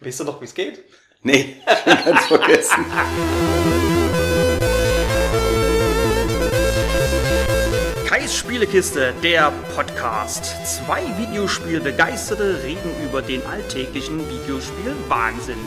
[0.00, 0.82] Weißt du doch, wie es geht?
[1.22, 2.86] Nee, schon ganz vergessen.
[8.06, 10.56] Kais Spielekiste, der Podcast.
[10.66, 15.58] Zwei Videospielbegeisterte reden über den alltäglichen Videospiel-Wahnsinn.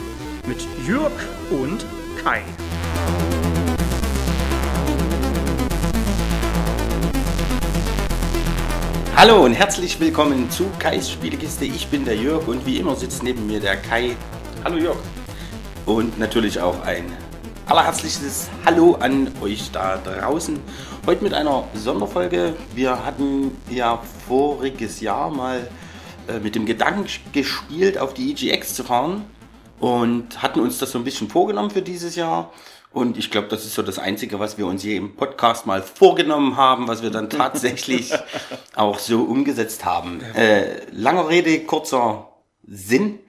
[0.48, 1.14] Mit Jörg
[1.52, 1.86] und
[2.24, 2.42] Kai.
[9.16, 11.66] Hallo und herzlich willkommen zu Kais Spielekiste.
[11.66, 14.18] Ich bin der Jörg und wie immer sitzt neben mir der Kai
[14.64, 14.98] Hallo Jörg.
[15.86, 17.06] und natürlich auch ein
[17.68, 20.60] allerherzliches Hallo an euch da draußen.
[21.06, 22.56] Heute mit einer Sonderfolge.
[22.74, 25.70] Wir hatten ja voriges Jahr mal
[26.28, 29.26] äh, mit dem Gedanken gespielt, auf die EGX zu fahren
[29.80, 32.52] und hatten uns das so ein bisschen vorgenommen für dieses Jahr.
[32.94, 35.82] Und ich glaube, das ist so das Einzige, was wir uns je im Podcast mal
[35.82, 38.14] vorgenommen haben, was wir dann tatsächlich
[38.76, 40.22] auch so umgesetzt haben.
[40.36, 42.30] Äh, langer Rede, kurzer
[42.64, 43.20] Sinn.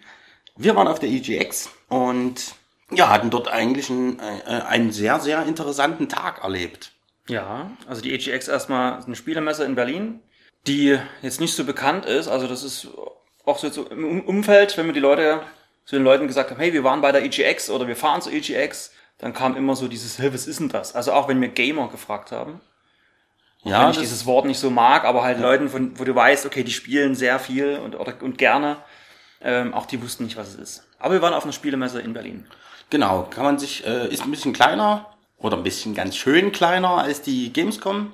[0.57, 2.55] Wir waren auf der EGX und
[2.91, 6.93] ja, hatten dort eigentlich einen, äh, einen sehr, sehr interessanten Tag erlebt.
[7.29, 10.21] Ja, also die EGX erstmal eine Spielemesse in Berlin,
[10.67, 12.29] die jetzt nicht so bekannt ist.
[12.29, 12.89] Also das ist
[13.47, 15.41] auch so, so im Um- Umfeld, wenn wir die Leute
[15.87, 18.33] zu den Leuten gesagt haben, hey, wir waren bei der EGX oder wir fahren zur
[18.33, 20.95] EGX, dann kam immer so dieses, hey, was ist denn das?
[20.95, 22.61] Also auch wenn wir Gamer gefragt haben.
[23.65, 26.45] Ja, wenn ich dieses Wort nicht so mag, aber halt Leuten, von, wo du weißt,
[26.45, 28.77] okay, die spielen sehr viel und, oder, und gerne,
[29.41, 30.87] ähm, auch die wussten nicht, was es ist.
[30.99, 32.47] Aber wir waren auf einer Spielemesse in Berlin.
[32.91, 35.07] Genau, kann man sich, äh, ist ein bisschen kleiner
[35.39, 38.13] oder ein bisschen ganz schön kleiner als die Gamescom,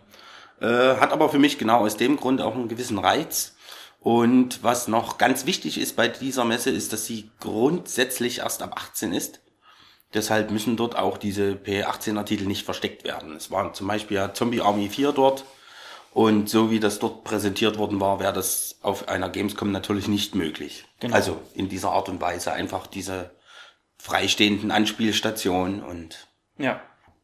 [0.61, 3.57] äh, hat aber für mich genau aus dem Grund auch einen gewissen Reiz.
[4.01, 8.75] Und was noch ganz wichtig ist bei dieser Messe, ist, dass sie grundsätzlich erst ab
[8.77, 9.41] 18 ist.
[10.15, 13.35] Deshalb müssen dort auch diese P18er Titel nicht versteckt werden.
[13.37, 15.45] Es waren zum Beispiel ja Zombie Army 4 dort.
[16.13, 20.35] Und so wie das dort präsentiert worden war, wäre das auf einer Gamescom natürlich nicht
[20.35, 20.85] möglich.
[20.99, 21.15] Genau.
[21.15, 23.31] Also in dieser Art und Weise einfach diese
[23.99, 26.27] freistehenden Anspielstationen und
[26.59, 26.81] Ja.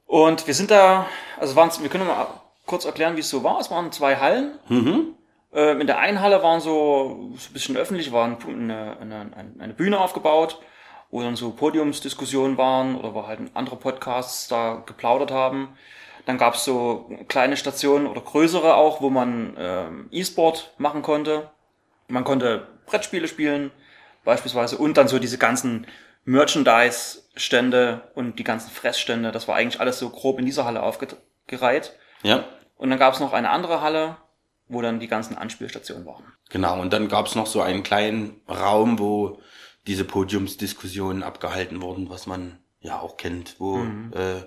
[0.07, 1.07] Und wir sind da,
[1.41, 2.29] also waren's, wir können mal
[2.65, 3.59] kurz erklären, wie es so war.
[3.59, 4.57] Es waren zwei Hallen.
[4.71, 9.33] Ähm, in der einen Halle waren so, so ein bisschen öffentlich, war ein- eine, eine,
[9.59, 10.61] eine Bühne aufgebaut,
[11.11, 15.77] wo dann so Podiumsdiskussionen waren oder wo halt andere Podcasts da geplaudert haben.
[16.25, 21.51] Dann gab's so kleine Stationen oder größere auch, wo man ähm, E-Sport machen konnte.
[22.09, 23.71] Man konnte Brettspiele spielen,
[24.25, 25.87] beispielsweise, und dann so diese ganzen
[26.25, 29.33] Merchandise-Stände und die ganzen Fressstände.
[29.33, 31.93] Das war eigentlich alles so grob in dieser Halle aufgereiht.
[32.23, 32.45] ja,
[32.77, 34.17] Und dann gab es noch eine andere Halle,
[34.69, 36.25] wo dann die ganzen Anspielstationen waren.
[36.51, 36.81] genau.
[36.81, 39.41] Und dann gab es noch so einen kleinen Raum, wo
[39.87, 44.43] diese Podiumsdiskussionen abgehalten wurden, was man ja auch kennt, wo äh,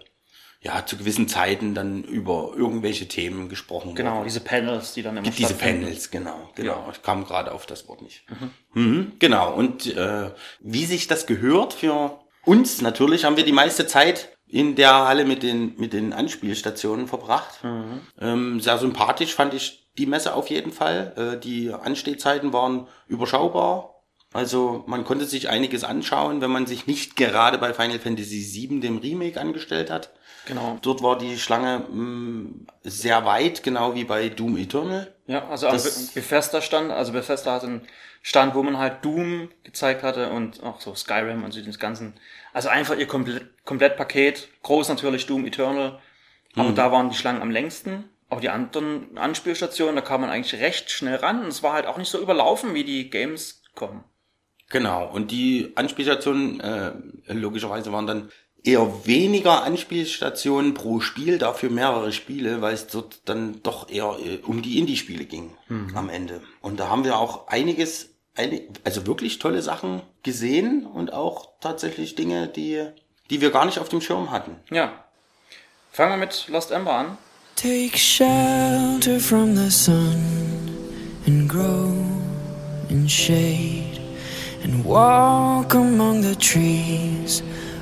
[0.62, 4.26] ja zu gewissen Zeiten dann über irgendwelche Themen gesprochen Genau, wurde.
[4.26, 5.54] diese Panels, die dann immer Diese.
[5.54, 6.84] Panels, genau, genau.
[6.86, 6.88] Ja.
[6.92, 8.26] Ich kam gerade auf das Wort nicht.
[8.74, 9.54] Mhm, genau.
[9.54, 14.76] Und äh, wie sich das gehört für uns natürlich, haben wir die meiste Zeit in
[14.76, 17.60] der Halle mit den mit den Anspielstationen verbracht.
[18.20, 21.14] Ähm, sehr sympathisch fand ich die Messe auf jeden Fall.
[21.36, 23.99] Äh, die Anstehzeiten waren überschaubar.
[24.34, 28.80] Also man konnte sich einiges anschauen, wenn man sich nicht gerade bei Final Fantasy VII,
[28.80, 30.12] dem Remake, angestellt hat.
[30.46, 30.78] Genau.
[30.82, 32.50] Dort war die Schlange mh,
[32.84, 35.14] sehr weit, genau wie bei Doom Eternal.
[35.28, 37.88] Ja, also Das- Be- Bethesda stand, also Bethesda hatte einen
[38.22, 42.14] Stand, wo man halt Doom gezeigt hatte und auch so Skyrim und so das ganzen,
[42.54, 46.00] also einfach ihr komplett, Komplettpaket, groß natürlich Doom Eternal,
[46.56, 48.10] aber da waren die Schlangen am längsten.
[48.32, 51.88] Aber die anderen Anspielstationen, da kam man eigentlich recht schnell ran und es war halt
[51.88, 54.04] auch nicht so überlaufen wie die Gamescom.
[54.70, 56.94] Genau, und die Anspielstationen äh,
[57.28, 58.30] logischerweise waren dann
[58.64, 64.38] eher weniger Anspielstationen pro Spiel, dafür mehrere Spiele, weil es dort dann doch eher äh,
[64.46, 65.52] um die Indie-Spiele ging
[65.96, 66.42] am Ende.
[66.62, 72.16] Und da haben wir auch einiges, eine, also wirklich tolle Sachen gesehen und auch tatsächlich
[72.16, 72.86] Dinge, die,
[73.30, 74.56] die wir gar nicht auf dem Schirm hatten.
[74.70, 75.06] Ja.
[75.92, 77.18] Fangen wir mit Lost Ember an.
[77.56, 80.70] Take shelter from the sun
[81.26, 81.92] and grow
[82.90, 83.89] in shade
[84.64, 87.42] and walk among the trees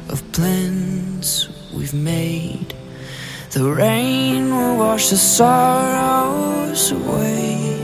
[0.10, 2.74] of plants we've made.
[3.52, 7.80] The rain will wash the sorrows away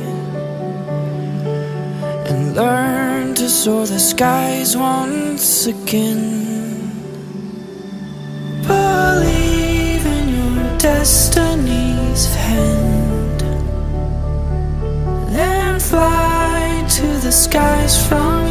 [2.29, 6.91] and learn to soar the skies once again.
[8.67, 13.39] Believe in your destiny's hand.
[15.33, 18.42] Then fly to the skies from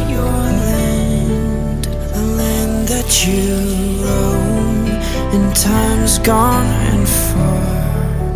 [3.02, 4.86] that you roam
[5.32, 8.34] in times gone and far.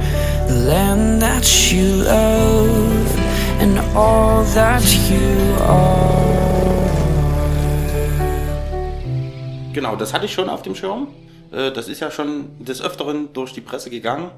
[0.48, 3.18] The land that you love
[3.60, 6.16] and all that you are.
[9.72, 11.08] Genau, das hatte ich schon auf dem Schirm.
[11.52, 14.30] Äh, Das ist ja schon des Öfteren durch die Presse gegangen.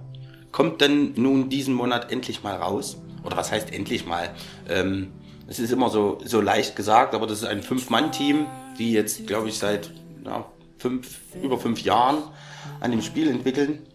[0.52, 2.96] Kommt denn nun diesen Monat endlich mal raus?
[3.24, 4.30] Oder was heißt endlich mal?
[4.68, 5.08] Ähm,
[5.46, 8.44] Es ist immer so, so leicht gesagt, aber das ist ein Fünf-Mann-Team,
[8.78, 9.90] die jetzt, glaube ich, seit
[10.24, 10.44] ja,
[10.78, 12.22] fünf, über fünf Jahren
[12.80, 13.86] an dem Spiel entwickeln.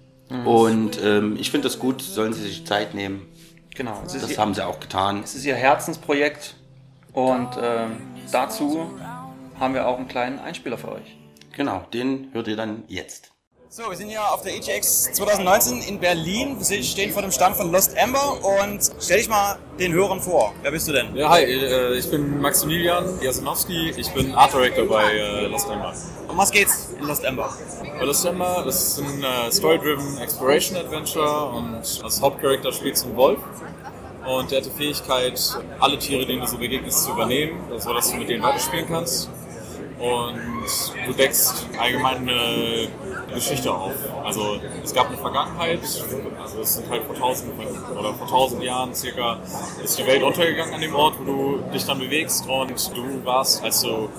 [0.45, 3.27] Und ähm, ich finde das gut, sollen sie sich Zeit nehmen.
[3.75, 4.01] Genau.
[4.05, 5.21] Es ist, Das ihr, haben sie auch getan.
[5.23, 6.55] es ist ihr Herzensprojekt
[7.11, 7.97] und ähm,
[8.31, 8.89] dazu
[9.59, 11.17] haben wir auch einen kleinen Einspieler für euch.
[11.51, 13.32] Genau, den hört ihr dann jetzt.
[13.75, 16.57] So, wir sind hier auf der EGX 2019 in Berlin.
[16.59, 20.53] Wir stehen vor dem Stand von Lost Ember und stell dich mal den Hörern vor.
[20.61, 21.15] Wer bist du denn?
[21.15, 25.91] Ja, hi, äh, ich bin Maximilian Jasinowski, ich bin Art Director bei äh, Lost Ember.
[26.27, 27.51] Um was geht's in Lost Ember?
[27.97, 33.07] Bei Lost Ember, das ist ein äh, Story-Driven Exploration Adventure und als Hauptcharakter spielst du
[33.07, 33.39] einen Wolf.
[34.23, 35.41] Und der hat die Fähigkeit,
[35.79, 39.31] alle Tiere, denen du so begegnest, zu übernehmen, so dass du mit denen weiterspielen kannst.
[39.97, 40.41] Und
[41.07, 42.89] du deckst allgemein eine
[43.33, 43.91] Geschichte auf.
[44.23, 45.79] Also es gab eine Vergangenheit,
[46.41, 47.51] also es sind halt vor tausend
[47.99, 49.37] oder vor tausend Jahren circa
[49.83, 53.63] ist die Welt untergegangen an dem Ort, wo du dich dann bewegst und du warst,
[53.63, 54.09] als du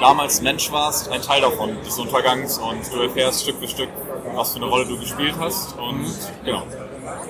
[0.00, 3.88] damals Mensch warst, ein Teil davon, des Untergangs und du erfährst Stück für Stück,
[4.34, 6.06] was für eine Rolle du gespielt hast und
[6.44, 6.62] genau.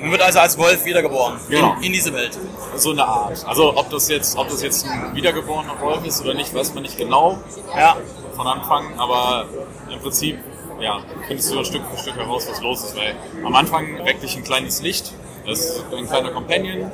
[0.00, 1.74] Man wird also als Wolf wiedergeboren Genau.
[1.78, 2.36] in, in diese Welt.
[2.76, 3.44] So eine Art.
[3.46, 6.82] Also ob das jetzt, ob das jetzt ein wiedergeborener Wolf ist oder nicht, weiß man
[6.82, 7.38] nicht genau
[7.76, 7.96] Ja.
[8.34, 9.46] von Anfang, aber
[9.90, 10.38] im Prinzip
[10.80, 13.14] ja, findest du Stück für Stück heraus, was los ist, weil
[13.44, 15.12] am Anfang weckt dich ein kleines Licht,
[15.46, 16.90] das ist ein kleiner Companion.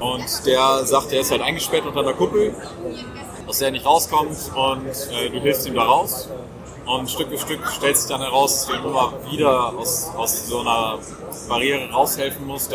[0.00, 2.54] Und der sagt, er ist halt eingesperrt unter einer Kuppel,
[3.60, 4.36] der er nicht rauskommt.
[4.54, 6.28] Und äh, du hilfst ihm da raus.
[6.86, 10.60] Und Stück für Stück stellt sich dann heraus, dass du immer wieder aus, aus so
[10.60, 10.98] einer
[11.48, 12.74] Barriere raushelfen musst.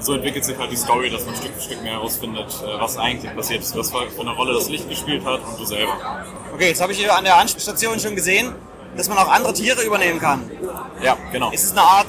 [0.00, 2.96] So entwickelt sich halt die Story, dass man Stück für Stück mehr herausfindet, äh, was
[2.96, 6.24] eigentlich passiert ist, was für eine Rolle das Licht gespielt hat und du selber.
[6.54, 8.54] Okay, jetzt habe ich hier an der Anstation schon gesehen,
[8.96, 10.50] dass man auch andere Tiere übernehmen kann.
[11.02, 11.50] Ja, genau.
[11.50, 12.06] Ist es eine Art,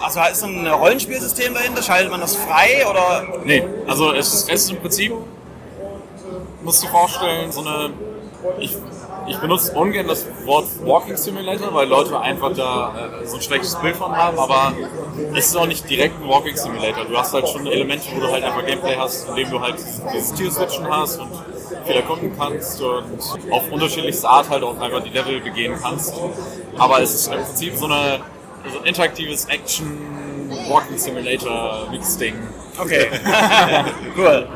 [0.00, 1.82] also ist ein Rollenspielsystem dahinter?
[1.82, 3.24] Schaltet man das frei oder?
[3.44, 5.12] Nee, also es, es ist im Prinzip,
[6.62, 7.90] musst du dir vorstellen, so eine,
[8.58, 8.76] ich,
[9.26, 13.74] ich benutze ungern das Wort Walking Simulator, weil Leute einfach da äh, so ein schlechtes
[13.76, 14.72] Bild von haben, aber
[15.34, 17.04] es ist auch nicht direkt ein Walking Simulator.
[17.04, 19.76] Du hast halt schon Elemente, wo du halt einfach Gameplay hast, in dem du halt
[19.76, 21.30] dieses, dieses Tier-Switchen hast und
[21.84, 23.18] viel erkunden kannst und
[23.50, 26.14] auf unterschiedlichste Art halt auch einfach die Level begehen kannst.
[26.76, 28.20] Aber es ist im Prinzip so eine
[28.72, 29.98] so ein interaktives Action
[30.68, 32.34] Walking Simulator Mix Ding.
[32.78, 33.08] Okay.
[34.16, 34.48] cool.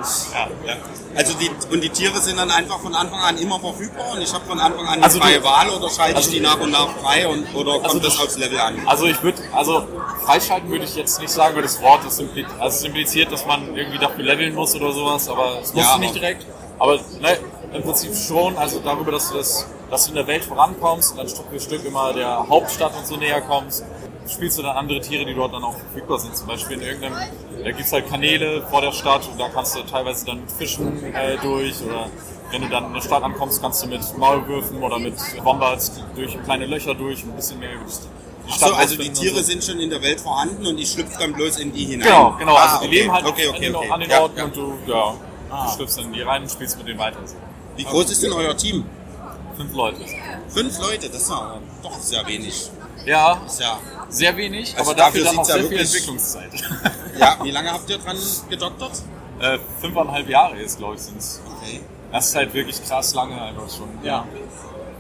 [1.15, 4.33] Also die, und die Tiere sind dann einfach von Anfang an immer verfügbar und ich
[4.33, 6.47] habe von Anfang an eine Also du- freie Wahl oder schalte also ich die du-
[6.49, 8.77] nach und nach frei und, oder kommt Also das du- aufs Level an?
[8.87, 9.87] Also ich würde, also
[10.25, 13.45] freischalten würde ich jetzt nicht sagen, weil das Wort das impli also es impliziert, dass
[13.47, 16.47] man irgendwie dafür leveln muss oder sowas, aber es muss Ja, du nicht aber- direkt.
[16.83, 17.39] Aber ne,
[17.75, 21.19] im Prinzip schon, also darüber, dass du das, dass du in der Welt vorankommst und
[21.19, 23.85] dann Stück für Stück immer der Hauptstadt und so näher kommst,
[24.29, 26.37] spielst du dann andere Tiere, die dort dann auch verfügbar sind.
[26.37, 27.19] Zum Beispiel in irgendeinem,
[27.63, 31.05] da gibt's halt Kanäle vor der Stadt und da kannst du teilweise dann mit Fischen
[31.15, 32.09] äh, durch oder
[32.51, 35.15] wenn du dann in der Stadt ankommst, kannst du mit Maulwürfen oder mit
[35.45, 39.13] Wombats durch kleine Löcher durch und ein bisschen mehr über die Stadt so, also die
[39.13, 39.43] Tiere so.
[39.43, 42.09] sind schon in der Welt vorhanden und ich schlüpfe dann bloß in die hinein.
[42.09, 42.57] Genau, genau.
[42.57, 43.91] Ah, also die okay, leben halt okay, an okay, den, okay.
[43.93, 44.45] an den Ja, Orten ja.
[44.47, 45.15] und du, ja,
[45.53, 47.19] du schlüpfst in die rein und spielst mit denen weiter.
[47.77, 48.85] Wie groß ist denn euer Team?
[49.57, 50.01] Fünf Leute.
[50.49, 52.71] Fünf Leute, das ist ja doch sehr wenig.
[53.05, 53.79] Ja, ist ja,
[54.09, 56.51] sehr wenig, Also aber dafür dafür dann auch sieht's ja sehr viel Entwicklungszeit.
[57.19, 58.17] ja, wie lange habt ihr dran
[58.49, 59.03] gedoktert?
[59.43, 61.41] äh, fünfeinhalb Jahre jetzt, glaube ich, sind's.
[61.59, 61.81] Okay.
[62.11, 63.89] Das ist halt wirklich krass lange einfach schon.
[64.03, 64.27] Ja.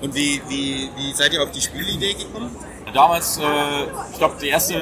[0.00, 2.54] Und wie, wie, wie seid ihr auf die Spielidee gekommen?
[2.92, 3.42] Damals, äh,
[4.10, 4.74] ich glaube, die erste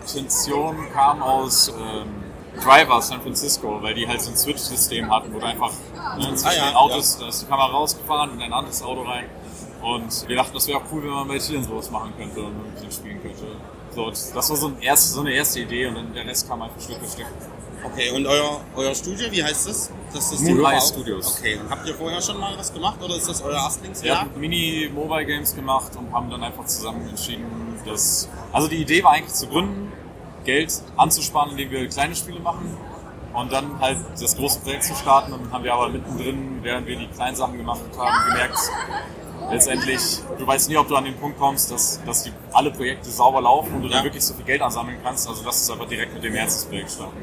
[0.00, 2.21] Intention kam aus ähm,
[2.64, 5.72] Driver San Francisco, weil die halt so ein Switch-System hatten, wo du einfach
[6.18, 8.82] ne, zwischen Ah, ja, den Autos, da ist die Kamera rausgefahren und in ein anderes
[8.82, 9.24] Auto rein.
[9.82, 12.56] Und wir dachten, das wäre auch cool, wenn man bei Tieren sowas machen könnte und
[12.72, 13.44] mit denen spielen könnte.
[13.94, 16.62] So, das war so, ein erst, so eine erste Idee und dann der Rest kam
[16.62, 17.26] einfach Stück für Stück.
[17.84, 19.90] Okay, und euer, euer Studio, wie heißt das?
[20.14, 20.82] das ist Moonlight?
[20.82, 21.36] Studios.
[21.38, 24.20] Okay, und habt ihr vorher schon mal was gemacht oder ist das euer Wir Erstlingsjahr?
[24.20, 27.44] haben Mini-Mobile-Games gemacht und haben dann einfach zusammen entschieden,
[27.84, 28.28] dass.
[28.52, 29.92] Also die Idee war eigentlich zu gründen,
[30.44, 32.76] Geld anzusparen, indem wir kleine Spiele machen
[33.34, 35.32] und dann halt das große Projekt zu starten.
[35.32, 38.58] Und dann haben wir aber mittendrin, während wir die kleinen Sachen gemacht haben, gemerkt,
[39.50, 40.00] letztendlich,
[40.38, 43.40] du weißt nie, ob du an den Punkt kommst, dass, dass die, alle Projekte sauber
[43.40, 43.96] laufen und du Ja.
[43.96, 45.28] dann wirklich so viel Geld ansammeln kannst.
[45.28, 47.16] Also lass uns einfach direkt mit dem Herzensprojekt starten.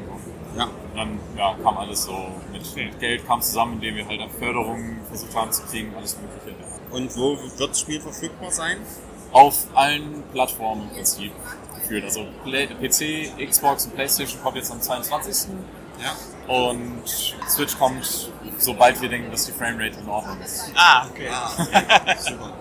[0.56, 0.64] Ja.
[0.64, 2.12] Und dann ja, kam alles so
[2.52, 6.56] mit Geld kam zusammen, indem wir halt an Förderungen versucht haben zu kriegen, alles Mögliche.
[6.90, 8.78] Und wo wird das Spiel verfügbar sein?
[9.32, 11.30] Auf allen Plattformen im Prinzip
[11.90, 12.04] gefühlt.
[12.04, 15.48] Also Play, PC, Xbox und Playstation kommt jetzt am 22.
[16.02, 16.54] Ja.
[16.54, 17.02] Und
[17.48, 20.70] Switch kommt, sobald wir denken, dass die Framerate in Ordnung ist.
[20.74, 21.28] Ah, okay.
[22.18, 22.52] Super.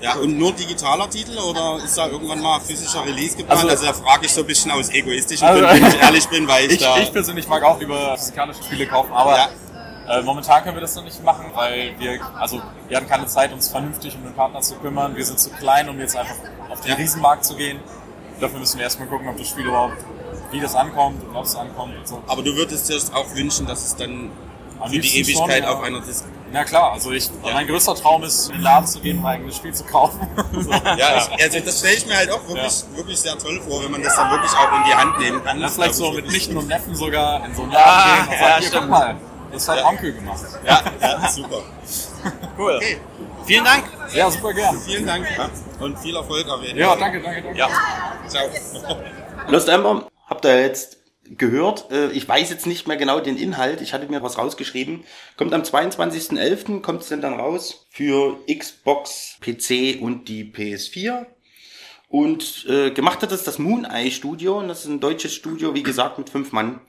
[0.00, 3.60] Ja, und nur digitaler Titel oder ist da irgendwann mal physischer Release geplant?
[3.62, 6.28] Also- Also, da frage ich so ein bisschen aus egoistischen Also- Gründen, wenn ich ehrlich
[6.28, 6.98] bin, weil ich, Ich, da...
[6.98, 9.36] ich persönlich mag auch über physikalische Spiele kaufen, aber
[10.06, 10.18] Ja.
[10.18, 13.52] äh, momentan können wir das noch nicht machen, weil wir, also wir hatten keine Zeit,
[13.52, 15.16] uns vernünftig um den Partner zu kümmern.
[15.16, 16.34] Wir sind zu klein, um jetzt einfach
[16.70, 16.96] auf den Ja.
[16.96, 17.80] Riesenmarkt zu gehen.
[18.40, 19.96] Dafür müssen wir erstmal gucken, ob das Spiel überhaupt,
[20.50, 22.22] wie das ankommt und ob es ankommt und so.
[22.26, 24.30] aber du würdest dir auch wünschen, dass es dann
[24.80, 25.70] Am für die Ewigkeit schon, ja.
[25.72, 26.24] auf einer Disk...
[26.52, 29.56] Na klar, also ich, mein größter Traum ist, in den Laden zu gehen, mein eigenes
[29.56, 30.20] Spiel zu kaufen.
[30.52, 30.70] so.
[30.96, 33.90] Ja, ich, also das stelle ich mir halt auch wirklich, wirklich sehr toll vor, wenn
[33.90, 35.58] man das dann wirklich auch in die Hand nehmen kann.
[35.58, 38.28] Ja, Das vielleicht so mit Nichten und Neffen sogar in so einen Ja, Laden gehen
[38.28, 38.82] und ja, sagen, hier, stimmt.
[38.82, 39.16] guck mal,
[39.54, 39.86] das hat Ja.
[39.88, 40.44] Onkel gemacht.
[40.66, 41.62] Ja, ja, super.
[42.58, 42.76] Cool.
[42.76, 42.98] Okay,
[43.46, 43.84] Vielen Dank.
[44.14, 44.78] Ja, super gern.
[44.80, 45.50] vielen Dank ja.
[45.80, 46.98] und viel Erfolg auf jeden Ja, Fall.
[46.98, 47.58] danke, danke, danke.
[47.58, 47.68] Ja.
[48.28, 48.48] Ciao.
[49.48, 51.90] Lost Ember habt ihr jetzt gehört.
[51.90, 53.80] Äh, Ich weiß jetzt nicht mehr genau den Inhalt.
[53.82, 55.04] Ich hatte mir was rausgeschrieben.
[55.36, 56.80] Kommt am 22.11.
[56.80, 61.26] kommt es denn dann raus für Xbox, PC und die PS4.
[62.08, 64.58] Und äh, gemacht hat es das Moon Eye Studio.
[64.58, 66.80] Und das ist ein deutsches Studio, wie gesagt, mit fünf Mann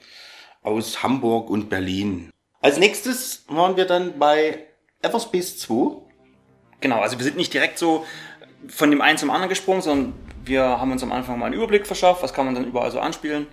[0.61, 2.29] aus Hamburg und Berlin.
[2.65, 4.57] Als nächstes waren wir dann bei
[5.03, 5.97] Everspace 2.
[6.81, 8.07] Genau, also wir sind nicht direkt so
[8.67, 11.85] von dem einen zum anderen gesprungen, sondern wir haben uns am Anfang mal einen Überblick
[11.85, 13.45] verschafft, was kann man dann überall so anspielen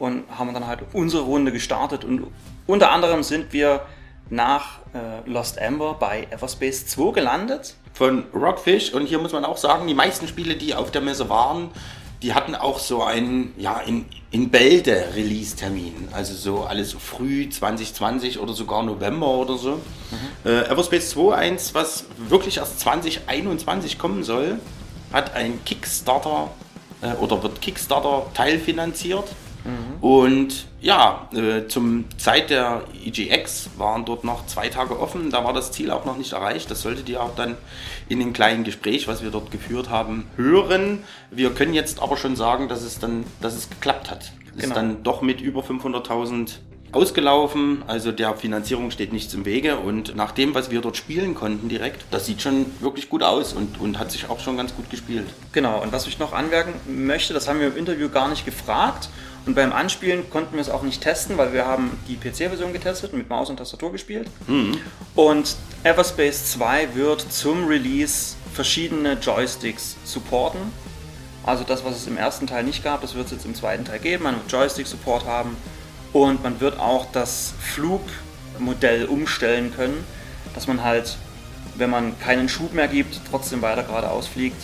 [0.00, 2.26] und haben dann halt unsere Runde gestartet und
[2.66, 3.86] unter anderem sind wir
[4.28, 7.76] nach äh, Lost Amber bei Everspace 2 gelandet.
[7.92, 11.28] von Rockfish und hier muss man auch sagen, die meisten Spiele, die auf der Messe
[11.28, 11.70] waren,
[12.22, 16.08] die hatten auch so einen, ja, in, in Bälde Release-Termin.
[16.12, 19.80] Also so alles so früh 2020 oder sogar November oder so.
[20.44, 24.58] Äh, Everspace 2, eins, was wirklich erst 2021 kommen soll,
[25.12, 26.50] hat ein Kickstarter
[27.02, 29.28] äh, oder wird Kickstarter teilfinanziert.
[30.00, 35.30] Und ja, äh, zum Zeit der EGX waren dort noch zwei Tage offen.
[35.30, 36.70] Da war das Ziel auch noch nicht erreicht.
[36.70, 37.56] Das solltet ihr auch dann
[38.08, 41.02] in dem kleinen Gespräch, was wir dort geführt haben, hören.
[41.30, 44.32] Wir können jetzt aber schon sagen, dass es dann, dass es geklappt hat.
[44.56, 44.66] Es Genau.
[44.68, 46.58] ist dann doch mit über 500.000
[46.92, 47.82] ausgelaufen.
[47.86, 49.76] Also der Finanzierung steht nichts im Wege.
[49.78, 53.52] Und nach dem, was wir dort spielen konnten direkt, das sieht schon wirklich gut aus
[53.52, 55.26] und, und hat sich auch schon ganz gut gespielt.
[55.52, 56.72] Genau, und was ich noch anmerken
[57.04, 59.08] möchte, das haben wir im Interview gar nicht gefragt.
[59.46, 63.12] Und beim Anspielen konnten wir es auch nicht testen, weil wir haben die PC-Version getestet
[63.12, 64.28] und mit Maus und Tastatur gespielt.
[65.14, 70.60] Und Everspace 2 wird zum Release verschiedene Joysticks supporten.
[71.46, 73.86] Also das, was es im ersten Teil nicht gab, das wird es jetzt im zweiten
[73.86, 74.24] Teil geben.
[74.24, 75.56] Man wird Joystick-Support haben
[76.12, 80.04] und man wird auch das Flugmodell umstellen können,
[80.54, 81.16] dass man halt,
[81.76, 84.62] wenn man keinen Schub mehr gibt, trotzdem weiter geradeaus fliegt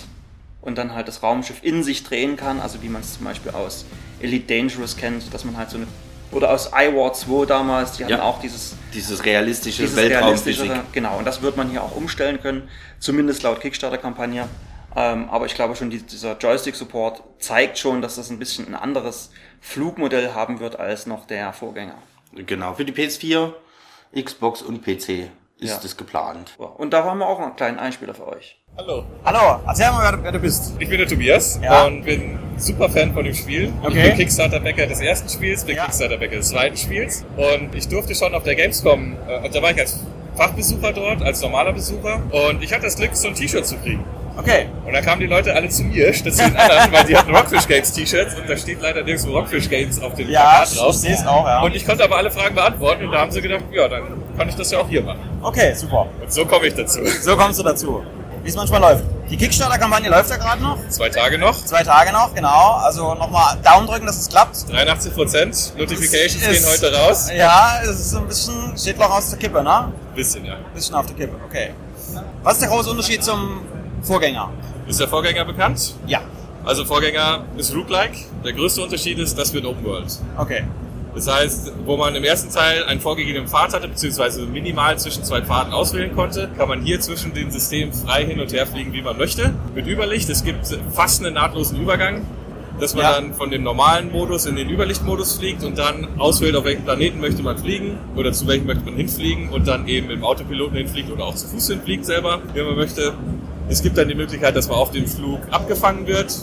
[0.61, 3.53] und dann halt das Raumschiff in sich drehen kann, also wie man es zum Beispiel
[3.53, 3.87] aus
[4.25, 5.87] Elite Dangerous kennt, dass man halt so eine
[6.33, 8.23] oder aus iWar 2 damals, die hatten Ja.
[8.23, 10.73] auch dieses Dieses realistische dieses Weltraumphysik.
[10.93, 14.49] genau, und das wird man hier auch umstellen können, zumindest laut Kickstarter-Kampagne.
[14.97, 18.75] Ähm, aber ich glaube schon, die, dieser Joystick-Support zeigt schon, dass das ein bisschen ein
[18.75, 21.97] anderes Flugmodell haben wird als noch der Vorgänger.
[22.35, 23.53] Genau, für die PS4,
[24.21, 25.29] Xbox und PC
[25.65, 25.81] ist Ja.
[25.85, 26.55] es geplant.
[26.59, 28.59] Und da haben wir auch einen kleinen Einspieler für euch.
[28.77, 30.73] Hallo, Hallo, erzähl mal, wer du, wer du bist.
[30.79, 31.85] ich bin der Tobias Ja.
[31.85, 33.73] und bin super Fan von dem Spiel.
[33.83, 34.09] Ich Okay.
[34.09, 35.85] bin Kickstarter-Bäcker des ersten Spiels, bin Ja.
[35.85, 37.25] Kickstarter-Bäcker des zweiten Spiels.
[37.37, 40.01] Und ich durfte schon auf der Gamescom, äh, da war ich als
[40.37, 42.21] Fachbesucher dort, als normaler Besucher.
[42.33, 44.05] Und ich hatte das Glück, so ein T-Shirt zu kriegen.
[44.37, 44.69] Okay.
[44.85, 47.35] Und dann kamen die Leute alle zu mir, statt zu den anderen, weil die hatten
[47.35, 50.79] Rockfish Games T-Shirts und da steht leider nirgendwo Rockfish Games auf dem Ja, Plakat ich
[50.79, 50.95] drauf.
[50.95, 51.63] sehe es auch, ja.
[51.63, 54.03] Und ich konnte aber alle Fragen beantworten und da haben sie gedacht, ja, dann
[54.37, 55.21] kann ich das ja auch hier machen.
[55.43, 56.07] Okay, super.
[56.21, 56.99] Und so komme ich dazu.
[57.23, 58.03] So kommst du dazu.
[58.43, 59.05] Wie es manchmal läuft.
[59.31, 60.77] Die Kickstarter-Kampagne läuft ja gerade noch.
[60.91, 62.73] Zwei Tage noch, Zwei Tage noch, genau.
[62.83, 64.69] Also nochmal Daumen drücken, dass es klappt.
[64.71, 67.29] 83 Prozent, Notifications Es gehen ist- heute raus.
[67.35, 69.93] Ja, es ist ein bisschen, steht noch aus der Kippe, ne?
[70.15, 70.57] Bisschen, ja.
[70.75, 71.71] Bisschen auf der Kippe, okay.
[72.43, 73.63] Was ist der große Unterschied zum
[74.05, 74.51] Vorgänger?
[74.87, 75.95] Ist der Vorgänger bekannt?
[76.07, 76.21] Ja.
[76.65, 78.17] Also Vorgänger ist Roguelike.
[78.45, 80.19] Der größte Unterschied ist, das wird Open World.
[80.39, 80.65] Okay.
[81.15, 85.43] Das heißt, wo man im ersten Teil einen vorgegebenen Pfad hatte, beziehungsweise minimal zwischen zwei
[85.43, 89.03] Pfaden auswählen konnte, kann man hier zwischen den Systemen frei hin und her fliegen, wie
[89.03, 89.55] man möchte.
[89.75, 92.23] Mit Überlicht, es gibt fast einen nahtlosen Übergang,
[92.81, 93.13] dass man Ja.
[93.13, 97.21] dann von dem normalen Modus in den Überlichtmodus fliegt und dann auswählt, auf welchen Planeten
[97.21, 101.13] möchte man fliegen oder zu welchem möchte man hinfliegen und dann eben im Autopiloten hinfliegt
[101.13, 103.15] oder auch zu Fuß hinfliegt selber, wie man möchte.
[103.69, 106.35] Es gibt dann die Möglichkeit, dass man auf dem Flug abgefangen wird.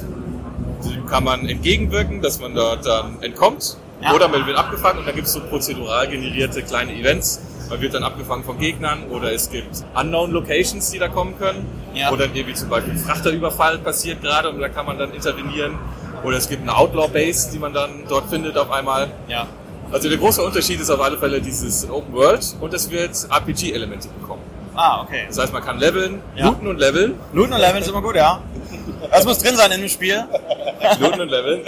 [0.84, 3.78] Dem kann man entgegenwirken, dass man dort dann entkommt.
[4.02, 4.14] Ja.
[4.16, 7.40] Oder man wird abgefangen und dann gibt es so prozedural generierte kleine Events.
[7.70, 11.66] Man wird dann abgefangen von Gegnern oder es gibt Unknown Locations, die da kommen können.
[11.94, 12.12] Ja.
[12.12, 15.78] Oder irgendwie zum Beispiel ein Frachterüberfall passiert gerade und da kann man dann intervenieren.
[16.24, 19.12] Oder es gibt eine Outlaw-Base, die man dann dort findet auf einmal.
[19.28, 19.46] Ja.
[19.92, 24.08] Also der große Unterschied ist auf alle Fälle dieses Open World und es wird RPG-Elemente
[24.20, 24.41] bekommen.
[24.76, 25.26] Ah, okay.
[25.28, 26.46] Das heißt, man kann leveln, Ja.
[26.48, 28.42] looten und leveln, Looten und Leveln ist immer gut, ja.
[29.12, 30.24] Das muss drin sein in dem Spiel.
[31.00, 31.62] looten und leveln.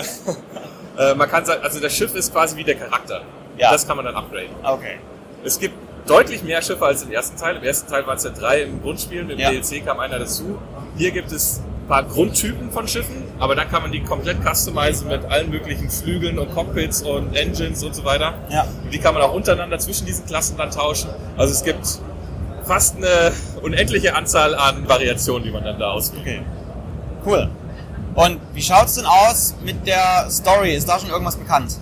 [0.97, 3.21] äh, man kann sagen, also das Schiff ist quasi wie der Charakter.
[3.57, 3.71] Ja.
[3.71, 4.49] Das kann man dann upgraden.
[4.63, 4.97] Okay.
[5.43, 5.75] Es gibt
[6.07, 7.57] deutlich mehr Schiffe als im ersten Teil.
[7.57, 9.51] Im ersten Teil waren es ja drei im Grundspiel, mit dem Ja.
[9.51, 10.57] DLC kam einer dazu.
[10.97, 15.07] Hier gibt es ein paar Grundtypen von Schiffen, aber dann kann man die komplett customizen
[15.09, 18.33] mit allen möglichen Flügeln und Cockpits und Engines und so weiter.
[18.49, 18.65] Ja.
[18.83, 21.09] Und die kann man auch untereinander zwischen diesen Klassen dann tauschen.
[21.37, 21.85] Also es gibt
[22.65, 26.21] fast eine unendliche Anzahl an Variationen, die man dann da auswählt.
[26.21, 26.41] Okay.
[27.25, 27.49] Cool.
[28.15, 30.75] Und wie schaut's denn aus mit der Story?
[30.75, 31.77] Ist da schon irgendwas bekannt?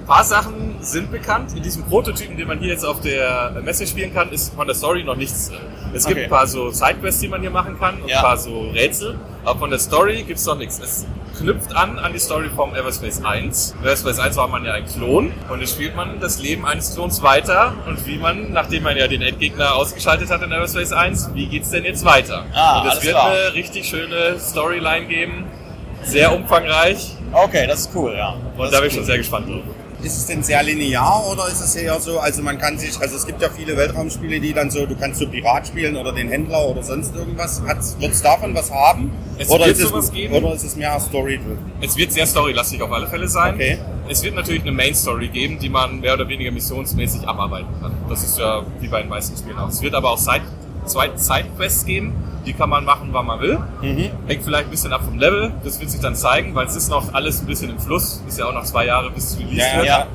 [0.00, 1.52] Ein paar Sachen sind bekannt.
[1.56, 4.74] In diesem Prototypen, den man hier jetzt auf der Messe spielen kann, ist von der
[4.74, 5.50] Story noch nichts.
[5.92, 6.24] Es gibt Okay.
[6.24, 8.18] ein paar so Sidequests, die man hier machen kann und Ja.
[8.18, 9.18] ein paar so Rätsel.
[9.44, 10.78] Aber von der Story gibt's noch nichts.
[10.78, 11.06] Es
[11.38, 13.74] knüpft an an die Story vom Everspace 1.
[13.80, 16.94] In Everspace 1 war man ja ein Klon und jetzt spielt man das Leben eines
[16.94, 21.30] Klons weiter und wie man, nachdem man ja den Endgegner ausgeschaltet hat in Everspace 1,
[21.34, 22.44] wie geht's denn jetzt weiter?
[22.54, 23.30] Ah, und es wird klar.
[23.30, 25.44] eine richtig schöne Storyline geben.
[26.02, 28.30] Sehr umfangreich Okay, das ist cool, ja.
[28.56, 29.62] und Das da bin ich schon sehr gespannt drauf.
[30.02, 33.16] Ist es denn sehr linear oder ist es eher so, also man kann sich, also
[33.16, 36.28] es gibt ja viele Weltraumspiele, die dann so, du kannst so Pirat spielen oder den
[36.28, 37.62] Händler oder sonst irgendwas.
[37.98, 39.12] Wird es davon was haben?
[39.38, 40.34] Es oder, wird ist sowas es, geben.
[40.34, 41.58] oder ist es mehr Story drin?
[41.80, 43.54] Es wird sehr storylastig auf alle Fälle sein.
[43.54, 43.78] Okay.
[44.08, 47.92] Es wird natürlich eine Main Story geben, die man mehr oder weniger missionsmäßig abarbeiten kann.
[48.08, 49.68] Das ist ja wie bei den meisten Spielen auch.
[49.68, 50.42] Es wird aber auch Side,
[50.84, 52.12] zwei Sidequests geben,
[52.46, 53.58] die kann man machen, wann man will.
[53.80, 56.88] Hängt vielleicht ein bisschen ab vom Level, das wird sich dann zeigen, weil es ist
[56.88, 58.22] noch alles ein bisschen im Fluss.
[58.26, 59.86] Ist ja auch noch zwei Jahre bis es released Ja, wird.
[59.86, 60.06] Ja.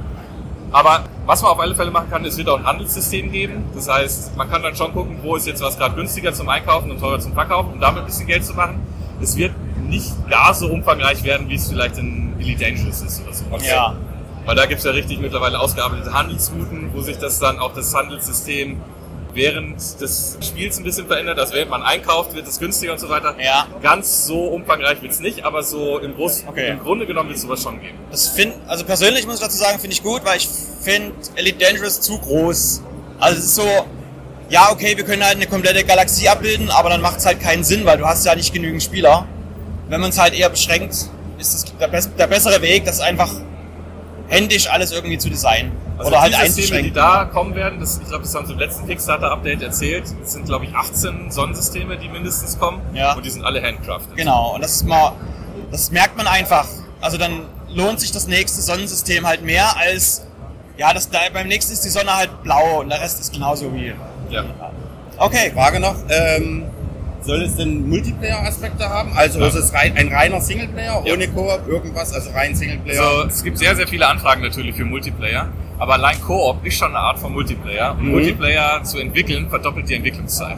[0.72, 3.64] Aber was man auf alle Fälle machen kann, es wird auch ein Handelssystem geben.
[3.74, 6.92] Das heißt, man kann dann schon gucken, wo ist jetzt was gerade günstiger zum Einkaufen
[6.92, 8.82] und teurer zum Verkaufen, um damit ein bisschen Geld zu machen.
[9.22, 9.54] Es wird
[9.88, 13.46] nicht gar so umfangreich werden, wie es vielleicht in Elite Dangerous ist oder so.
[13.66, 13.96] Ja.
[14.46, 18.82] Weil da gibt's ja richtig mittlerweile ausgearbeitete Handelsrouten, wo sich das dann auch das Handelssystem
[19.36, 21.38] während des Spiels ein bisschen verändert.
[21.38, 23.36] Also während man einkauft, wird es günstiger und so weiter.
[23.39, 23.68] Ja.
[23.84, 26.72] Ganz so umfangreich wird's nicht, aber so im, Groß Okay.
[26.72, 27.98] im Grunde genommen wird sowas schon geben.
[28.12, 30.48] Das find, also persönlich muss ich dazu sagen, finde ich gut, weil ich
[30.81, 32.81] finde Elite Dangerous zu groß.
[33.20, 33.86] Also es ist so,
[34.50, 37.64] ja okay, wir können halt eine komplette Galaxie abbilden, aber dann macht es halt keinen
[37.64, 39.27] Sinn, weil du hast ja nicht genügend Spieler.
[39.90, 40.94] Wenn man es halt eher beschränkt,
[41.38, 43.31] ist es der, der bessere Weg, das einfach
[44.27, 45.72] händisch alles irgendwie zu designen.
[45.98, 48.53] Also Oder halt die Systeme, die da kommen werden, das, ich glaube, das haben sie
[48.53, 52.81] im letzten Kickstarter-Update erzählt, das sind, glaube ich, 18 Sonnensysteme, die mindestens kommen.
[52.94, 53.14] Ja.
[53.14, 54.18] Und die sind alle handcrafted.
[54.18, 55.14] Genau, und das ist mal,
[55.72, 56.68] das merkt man einfach.
[57.00, 57.42] Also dann
[57.74, 60.25] lohnt sich das nächste Sonnensystem halt mehr als,
[60.77, 63.74] ja, das, da, beim nächsten ist die Sonne halt blau und der Rest ist genauso
[63.74, 63.94] wie.
[64.29, 64.44] Ja.
[65.18, 66.66] Okay, Frage noch, ähm,
[67.25, 69.11] soll es denn Multiplayer-Aspekte haben?
[69.16, 71.14] Also ist es rein, ein reiner Singleplayer, Ja.
[71.14, 73.01] ohne Koop, irgendwas, also rein Singleplayer?
[73.01, 76.90] Also, es gibt sehr, sehr viele Anfragen natürlich für Multiplayer, aber allein Koop ist schon
[76.90, 77.92] eine Art von Multiplayer.
[77.94, 78.11] Und Mhm.
[78.11, 80.57] Multiplayer zu entwickeln, verdoppelt die Entwicklungszeit.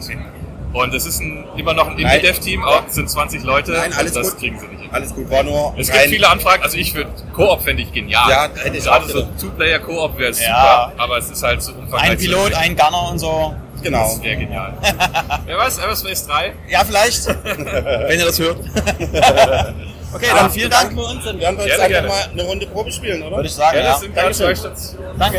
[0.70, 1.98] Und es ist ein, immer noch ein.
[1.98, 4.40] Indie-Dev-Team, auch es sind 20 Leute Nein, alles das gut.
[4.40, 4.90] kriegen sie nicht hin.
[4.92, 8.28] Alles gut, war nur Es gibt viele Anfragen, also ich würde, Koop fände ich genial.
[8.30, 9.22] Ja, hätte ich Gerade auch so.
[9.40, 10.34] Two-Player-Koop wäre Ja.
[10.36, 12.10] super, aber es ist halt so umfangreich.
[12.10, 13.54] ein Pilot, ein Gunner und so.
[13.90, 14.02] Genau.
[14.08, 14.78] Das wäre genial.
[15.46, 16.54] Wer weiß, Everspace 3?
[16.68, 17.26] Ja, vielleicht.
[17.44, 18.58] wenn ihr das hört.
[20.14, 20.94] okay, dann vielen Dank.
[20.96, 22.08] Wir uns, dann werden wir jetzt Gerne, einfach gerne.
[22.08, 23.36] mal eine Runde Probe spielen, oder?
[23.36, 23.90] Würde ich sagen, Ja, ja.
[23.92, 24.46] das sind Dankeschön.
[24.46, 25.18] zwei Stationen.
[25.18, 25.38] Danke.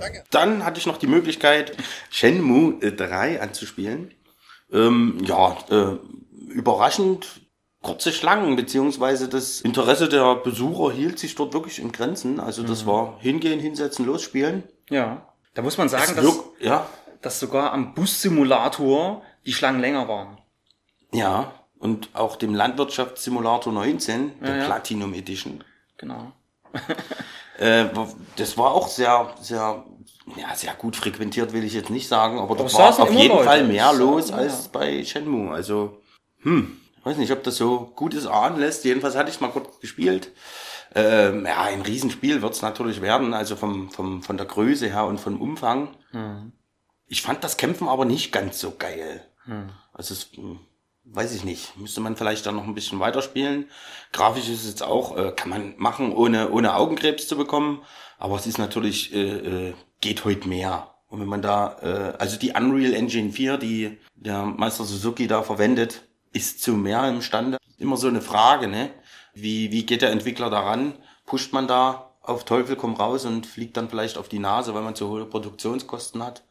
[0.00, 0.24] Danke.
[0.30, 1.76] Dann hatte ich noch die Möglichkeit,
[2.10, 4.14] Shenmue äh, 3 anzuspielen.
[4.72, 5.96] Ähm, ja, äh,
[6.52, 7.26] überraschend
[7.82, 12.38] kurze Schlangen, beziehungsweise das Interesse der Besucher hielt sich dort wirklich in Grenzen.
[12.40, 14.64] Also das war hingehen, hinsetzen, losspielen.
[14.90, 15.26] Ja.
[15.54, 16.86] Da muss man sagen, Es dass, wirk- ja,
[17.22, 20.38] dass sogar am Bussimulator die Schlangen länger waren.
[21.12, 21.52] ja.
[21.78, 24.64] Und auch dem Landwirtschaftssimulator 19, der Ja, ja.
[24.66, 25.64] Platinum Edition.
[25.96, 26.32] Genau.
[27.58, 27.88] Äh,
[28.36, 29.84] das war auch sehr, sehr,
[30.36, 33.28] ja, sehr gut frequentiert, will ich jetzt nicht sagen, aber da es war auf jeden
[33.34, 33.44] Leute.
[33.44, 34.70] Fall mehr Es los saßen, als ja.
[34.72, 35.52] bei Shenmue.
[35.52, 36.00] Also,
[36.38, 38.84] hm, weiß nicht, ob das so Gutes ahnen lässt.
[38.86, 40.32] Jedenfalls hatte ich mal kurz gespielt.
[40.94, 45.20] Ähm, ja, ein Riesenspiel wird's natürlich werden, also vom, vom, von der Größe her und
[45.20, 45.88] vom Umfang.
[46.12, 46.52] Hm.
[47.10, 49.26] Ich fand das Kämpfen aber nicht ganz so geil.
[49.92, 50.60] Also es, hm,
[51.02, 53.68] weiß ich nicht, müsste man vielleicht dann noch ein bisschen weiterspielen.
[54.12, 57.82] Grafisch ist es jetzt auch, äh, kann man machen, ohne, ohne Augenkrebs zu bekommen.
[58.16, 60.94] Aber es ist natürlich, äh, äh, geht heute mehr.
[61.08, 65.42] Und wenn man da, äh, also die Unreal Engine 4, die der Meister Suzuki da
[65.42, 67.58] verwendet, ist zu mehr imstande.
[67.78, 68.90] Immer so eine Frage, ne?
[69.34, 70.92] Wie, wie geht der Entwickler daran?
[71.26, 74.82] Pusht man da auf Teufel komm raus und fliegt dann vielleicht auf die Nase, weil
[74.82, 76.44] man zu hohe Produktionskosten hat?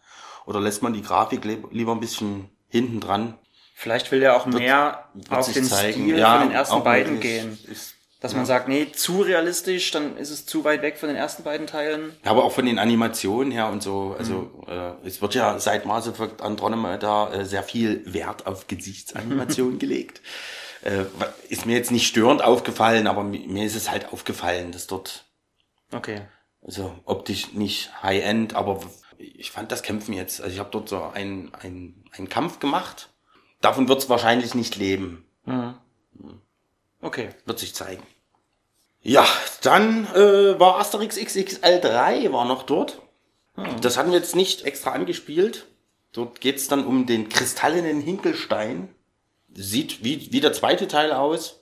[0.50, 3.38] Oder lässt man die Grafik li- lieber ein bisschen hinten dran?
[3.76, 6.02] Vielleicht will er auch mehr Wird auf den zeigen.
[6.06, 7.32] Stil Ja, von den ersten beiden möglich.
[7.42, 7.58] gehen.
[7.72, 11.16] Ist, Dass man sagt, nee, zu realistisch, dann ist es zu weit weg von den
[11.16, 12.14] ersten beiden Teilen.
[12.26, 14.16] Ja, aber auch von den Animationen her und so.
[14.18, 19.78] Also äh, es wird ja seit Mass Effect Andromeda äh, sehr viel Wert auf Gesichtsanimation
[19.80, 20.20] gelegt.
[20.82, 21.06] Äh,
[21.48, 25.26] ist mir jetzt nicht störend aufgefallen, aber mi- mir ist es halt aufgefallen, dass dort
[25.94, 26.22] Okay.
[26.66, 28.82] also optisch nicht High-End, aber
[29.20, 33.10] ich fand das Kämpfen jetzt, also ich habe dort so einen, einen, einen Kampf gemacht.
[33.62, 35.26] Davon wird es wahrscheinlich nicht leben.
[37.02, 37.30] Okay.
[37.46, 38.04] Wird sich zeigen.
[39.02, 39.26] Ja,
[39.62, 43.02] dann äh, war Asterix XXL 3 war noch dort.
[43.82, 45.68] Das hatten wir jetzt nicht extra angespielt.
[46.14, 48.90] Dort geht's dann um den kristallenen Hinkelstein.
[49.54, 51.62] Sieht wie, wie der zweite Teil aus.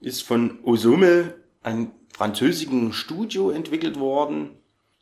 [0.00, 4.56] Ist von Osome, einem französischen Studio, entwickelt worden,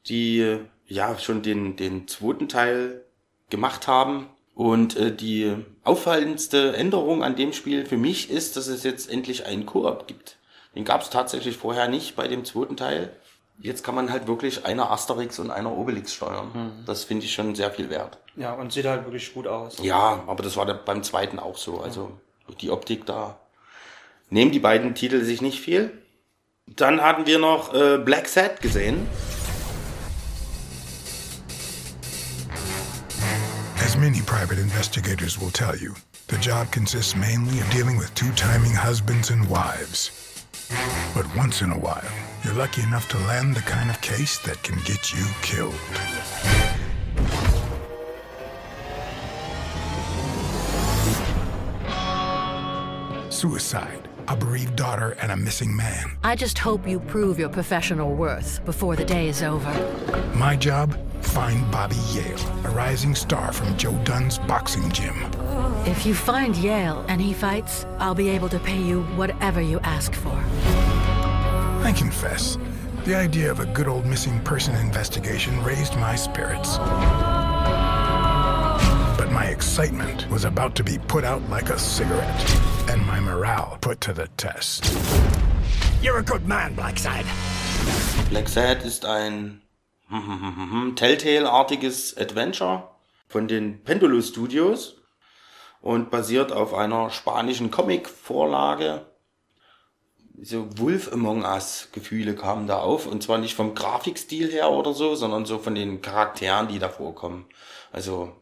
[0.06, 3.04] die ja schon den, den zweiten Teil
[3.50, 4.26] gemacht haben.
[4.54, 9.46] Und äh, die auffallendste Änderung an dem Spiel für mich ist, dass es jetzt endlich
[9.46, 10.36] einen Koop gibt.
[10.76, 13.16] Den gab es tatsächlich vorher nicht bei dem zweiten Teil.
[13.58, 16.82] Jetzt kann man halt wirklich einer Asterix und einer Obelix steuern.
[16.86, 18.18] Das finde ich schon sehr viel wert.
[18.36, 19.78] Ja, und sieht halt wirklich gut aus.
[19.82, 21.80] Ja, aber das war beim zweiten auch so.
[21.80, 22.12] Also
[22.60, 23.38] die Optik da
[24.30, 26.02] nehmen die beiden Titel sich nicht viel.
[26.66, 29.06] Dann hatten wir noch äh, Black Sad gesehen.
[34.04, 35.94] Many private investigators will tell you,
[36.26, 40.44] the job consists mainly of dealing with two timing husbands and wives.
[41.14, 42.12] But once in a while,
[42.44, 45.74] you're lucky enough to land the kind of case that can get you killed.
[53.32, 56.04] Suicide, a bereaved daughter, and a missing man.
[56.22, 59.72] I just hope you prove your professional worth before the day is over.
[60.34, 60.94] My job?
[61.34, 65.16] Find Bobby Yale, a rising star from Joe Dunn's boxing gym.
[65.84, 69.80] If you find Yale and he fights, I'll be able to pay you whatever you
[69.80, 70.40] ask for.
[71.84, 72.56] I confess,
[73.04, 76.78] the idea of a good old missing person investigation raised my spirits.
[79.18, 83.76] But my excitement was about to be put out like a cigarette, and my morale
[83.80, 84.84] put to the test.
[86.00, 87.26] You're a good man, Blackside.
[88.30, 89.63] Black Sad ist ein
[90.96, 92.90] Telltale-artiges Adventure
[93.28, 94.96] von den Pendulo Studios
[95.80, 99.06] und basiert auf einer spanischen Comic-Vorlage.
[100.42, 104.92] So Wolf Among Us Gefühle kamen da auf und zwar nicht vom Grafikstil her oder
[104.92, 107.46] so, sondern so von den Charakteren, die da vorkommen.
[107.92, 108.32] Also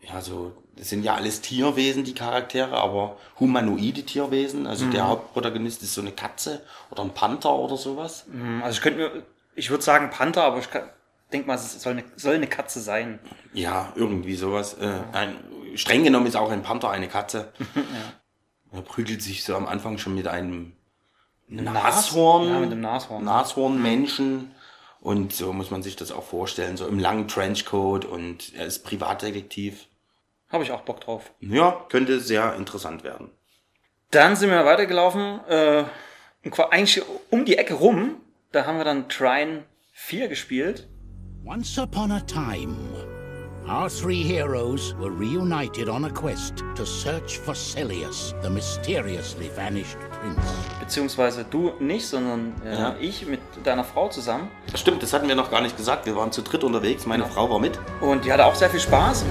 [0.00, 4.66] ja, so das sind ja alles Tierwesen die Charaktere, aber humanoide Tierwesen.
[4.66, 8.26] Also der Hauptprotagonist ist so eine Katze oder ein Panther oder sowas.
[8.62, 9.22] Also ich könnte mir,
[9.58, 10.68] ich würde sagen Panther, aber ich
[11.32, 13.18] denke mal, es soll eine, soll eine Katze sein.
[13.52, 14.74] Ja, irgendwie sowas.
[14.74, 15.36] Äh, ein,
[15.74, 17.52] streng genommen ist auch ein Panther eine Katze.
[18.70, 20.74] Er prügelt sich so am Anfang schon mit einem
[21.48, 22.48] Nashorn.
[22.48, 23.24] Ja, mit dem Nashorn.
[23.24, 24.54] Nashornmenschen.
[25.00, 28.84] Und so muss man sich das auch vorstellen, so im langen Trenchcoat und er ist
[28.84, 29.86] Privatdetektiv.
[30.50, 31.32] Habe ich auch Bock drauf.
[31.40, 33.30] Ja, könnte sehr interessant werden.
[34.10, 35.84] Dann sind wir weitergelaufen, äh,
[36.70, 38.20] eigentlich um die Ecke rum.
[38.52, 40.88] Da haben wir dann Trine 4 gespielt.
[41.44, 42.76] Once upon a time,
[43.68, 49.98] our three heroes were reunited on a quest to search for Celius, the mysteriously vanished
[50.12, 50.40] prince.
[50.80, 52.96] Beziehungsweise du nicht, sondern äh, Ja.
[52.98, 54.48] ich mit deiner Frau zusammen.
[54.74, 56.06] Stimmt, das hatten wir noch gar nicht gesagt.
[56.06, 57.04] Wir waren zu dritt unterwegs.
[57.04, 57.78] Meine Frau war mit.
[58.00, 59.26] Und die hatte auch sehr viel Spaß.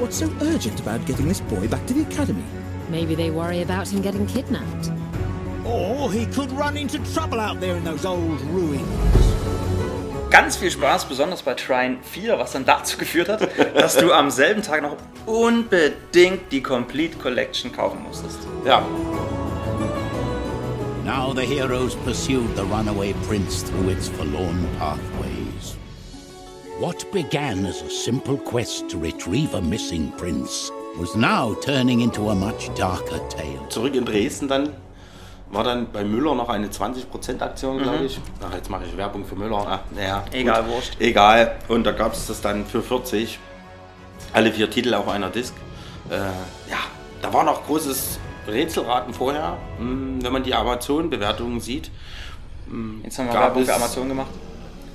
[0.00, 2.42] What's so urgent about getting this boy back to the academy?
[2.90, 4.90] Maybe they worry about him getting kidnapped.
[5.64, 8.82] Or he could run into trouble out there in those old ruins.
[10.30, 14.30] Ganz viel Spaß, besonders bei Trine 4, was dann dazu geführt hat, dass du am
[14.30, 14.96] selben Tag noch
[15.26, 18.38] unbedingt die Complete Collection kaufen musstest.
[18.64, 18.82] Ja,
[21.04, 25.76] Now the heroes pursued the runaway prince through its forlorn pathways.
[26.80, 32.30] What began as a simple quest to retrieve a missing prince was now turning into
[32.30, 33.60] a much darker tale.
[33.68, 34.70] zurück in Dresden dann
[35.54, 38.20] war dann bei Müller noch eine 20% Aktion, glaube ich.
[38.42, 39.64] Ach, jetzt mache ich Werbung für Müller.
[39.66, 40.72] Ach, naja, Egal, gut.
[40.72, 41.00] wurscht.
[41.00, 41.56] Egal.
[41.68, 43.38] Und da gab es das dann für 40.
[44.32, 45.54] Alle vier Titel auf einer Disc.
[46.10, 46.16] Äh,
[46.70, 46.78] ja,
[47.22, 51.90] da war noch großes Rätselraten vorher, hm, wenn man die Amazon-Bewertungen sieht.
[53.02, 54.30] Jetzt haben wir Werbung für Amazon gemacht.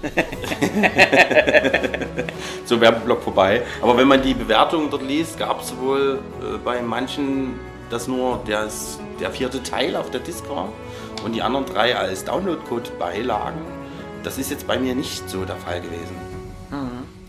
[2.65, 3.63] so Werbeblock vorbei.
[3.82, 8.41] Aber wenn man die Bewertungen dort liest, gab es wohl äh, bei manchen, dass nur
[8.47, 10.69] das, der vierte Teil auf der Disc war
[11.23, 13.62] und die anderen drei als Downloadcode beilagen.
[14.23, 16.15] Das ist jetzt bei mir nicht so der Fall gewesen.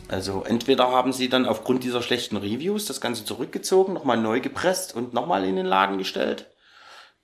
[0.09, 4.95] Also entweder haben sie dann aufgrund dieser schlechten Reviews das Ganze zurückgezogen, nochmal neu gepresst
[4.95, 6.47] und nochmal in den Laden gestellt.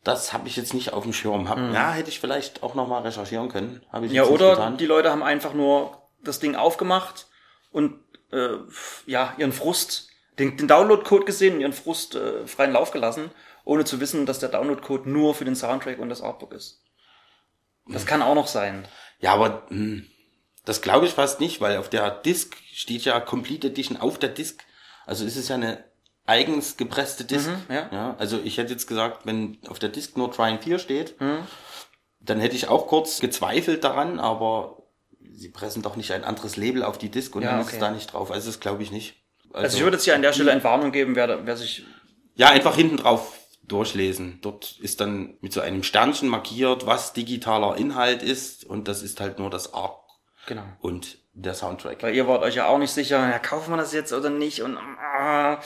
[0.05, 1.49] Das habe ich jetzt nicht auf dem Schirm.
[1.49, 1.75] Hab, Mhm.
[1.75, 3.83] Ja, hätte ich vielleicht auch nochmal recherchieren können.
[4.11, 4.77] Ja, oder getan.
[4.77, 7.27] die Leute haben einfach nur das Ding aufgemacht
[7.73, 7.99] und
[8.31, 8.51] äh,
[9.07, 13.31] ja, ihren Frust, den, den Download-Code gesehen und ihren Frust äh, freien Lauf gelassen,
[13.65, 16.83] ohne zu wissen, dass der Download-Code nur für den Soundtrack und das Artbook ist.
[17.89, 18.87] Das kann auch noch sein.
[19.21, 20.07] Ja, aber hm,
[20.65, 24.29] das glaube ich fast nicht, weil auf der Disk steht ja Complete Edition auf der
[24.31, 24.65] Disk.
[25.07, 25.85] Also ist es ja eine
[26.27, 27.49] eigens gepresste Disk.
[27.69, 28.17] Mhm, ja.
[28.19, 31.47] also ich hätte jetzt gesagt, wenn auf der Disk nur Trine 4 steht, Mhm.
[32.19, 34.83] dann hätte ich auch kurz gezweifelt daran, aber
[35.33, 37.77] sie pressen doch nicht ein anderes Label auf die Disk und Ja, dann ist okay.
[37.77, 38.33] es da nicht drauf.
[38.33, 39.15] Also das glaube ich nicht.
[39.53, 41.85] Also, ich würde jetzt hier an der Stelle Entwarnung geben, wer, wer sich
[42.35, 43.33] Ja, einfach hinten drauf
[43.67, 44.39] durchlesen.
[44.43, 49.21] Dort ist dann mit so einem Sternchen markiert, was digitaler Inhalt ist und das ist
[49.21, 49.99] halt nur das Art
[50.47, 50.63] Genau.
[50.81, 52.03] und der Soundtrack.
[52.03, 54.63] Weil ihr wart euch ja auch nicht sicher, ja, kaufen wir das jetzt oder nicht
[54.63, 55.59] und ah,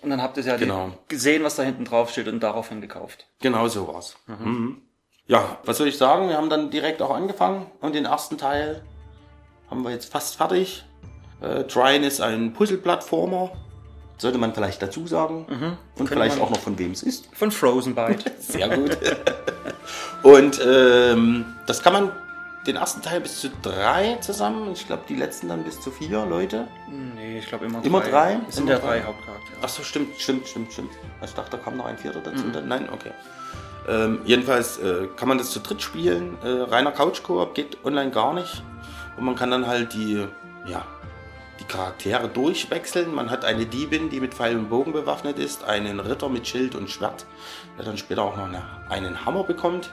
[0.00, 0.92] und dann habt ihr ja Genau.
[1.08, 3.26] gesehen, was da hinten drauf steht und daraufhin gekauft.
[3.40, 4.16] Genau so war's.
[4.26, 4.82] Mhm.
[5.26, 6.28] Ja, was soll ich sagen?
[6.28, 8.84] Wir haben dann direkt auch angefangen und den ersten Teil
[9.68, 10.84] haben wir jetzt fast fertig.
[11.40, 13.50] Äh, Trine ist ein Puzzle-Plattformer.
[14.18, 15.46] Sollte man vielleicht dazu sagen.
[15.48, 15.58] Und
[15.96, 17.28] Könnte vielleicht auch noch von wem es ist.
[17.34, 18.24] Von Frozen Byte.
[18.40, 18.98] Sehr gut.
[20.24, 22.12] und ähm, das kann man
[22.66, 24.72] den ersten Teil bis zu drei zusammen.
[24.72, 26.66] Ich glaube, die letzten dann bis zu vier Leute.
[27.14, 28.40] nee, ich glaube immer, Immer drei?
[28.48, 28.98] Es sind ja drei?
[28.98, 29.56] drei Hauptcharaktere.
[29.62, 30.90] Ach so, stimmt, stimmt, stimmt, stimmt.
[31.24, 32.44] Ich dachte, da kam noch ein vierter dazu.
[32.44, 32.66] Mhm.
[32.66, 33.12] Nein, okay.
[33.88, 36.36] Ähm, jedenfalls äh, kann man das zu dritt spielen.
[36.44, 38.62] Äh, reiner Couch-Koop geht online gar nicht.
[39.16, 40.26] Und man kann dann halt die,
[40.66, 40.84] ja,
[41.60, 43.14] die Charaktere durchwechseln.
[43.14, 46.74] Man hat eine Diebin, die mit Pfeil und Bogen bewaffnet ist, einen Ritter mit Schild
[46.74, 47.26] und Schwert,
[47.76, 49.92] der dann später auch noch eine, einen Hammer bekommt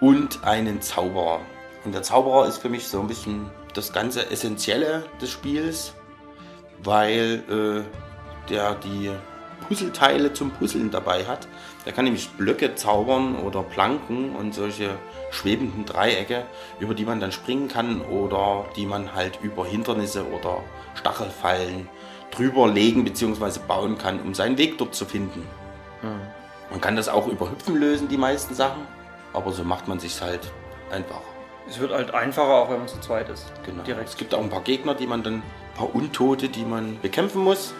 [0.00, 1.40] und einen Zauberer.
[1.84, 5.94] Und der Zauberer ist für mich so ein bisschen das ganze Essentielle des Spiels,
[6.82, 9.10] weil äh, der die
[9.66, 11.48] Puzzleteile zum Puzzeln dabei hat.
[11.84, 14.90] Der kann nämlich Blöcke zaubern oder Planken und solche
[15.30, 16.44] schwebenden Dreiecke,
[16.80, 20.62] über die man dann springen kann oder die man halt über Hindernisse oder
[20.98, 21.88] Stachelfallen
[22.30, 23.60] drüber legen bzw.
[23.66, 25.46] bauen kann, um seinen Weg dort zu finden.
[26.70, 28.82] Man kann das auch über Hüpfen lösen, die meisten Sachen,
[29.32, 30.52] aber so macht man sich halt
[30.90, 31.22] einfach.
[31.68, 33.50] Es wird halt einfacher, auch wenn man zu zweit ist.
[33.64, 33.82] Genau.
[33.82, 34.08] Direkt.
[34.08, 35.42] Es gibt auch ein paar Gegner, die man dann, ein
[35.76, 37.74] paar Untote, die man bekämpfen muss.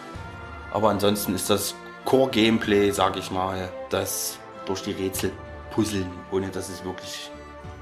[0.71, 1.73] Aber ansonsten ist das
[2.05, 5.31] Core-Gameplay, sag ich mal, das durch die Rätsel
[5.71, 7.31] puzzeln, ohne dass es wirklich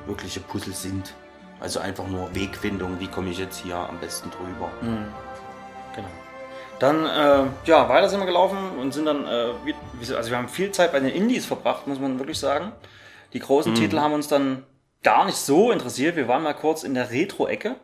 [0.05, 1.13] wirkliche Puzzle sind.
[1.59, 4.71] Also einfach nur Wegfindung, wie komme ich jetzt hier am besten drüber.
[4.81, 5.07] Mhm.
[6.79, 10.71] Dann, äh, ja, weiter sind wir gelaufen und sind dann, äh, also wir haben viel
[10.71, 12.71] Zeit bei den Indies verbracht, muss man wirklich sagen.
[13.33, 13.75] Die großen Mhm.
[13.77, 14.63] Titel haben uns dann
[15.03, 16.15] gar nicht so interessiert.
[16.15, 17.75] Wir waren mal kurz in der Retro-Ecke.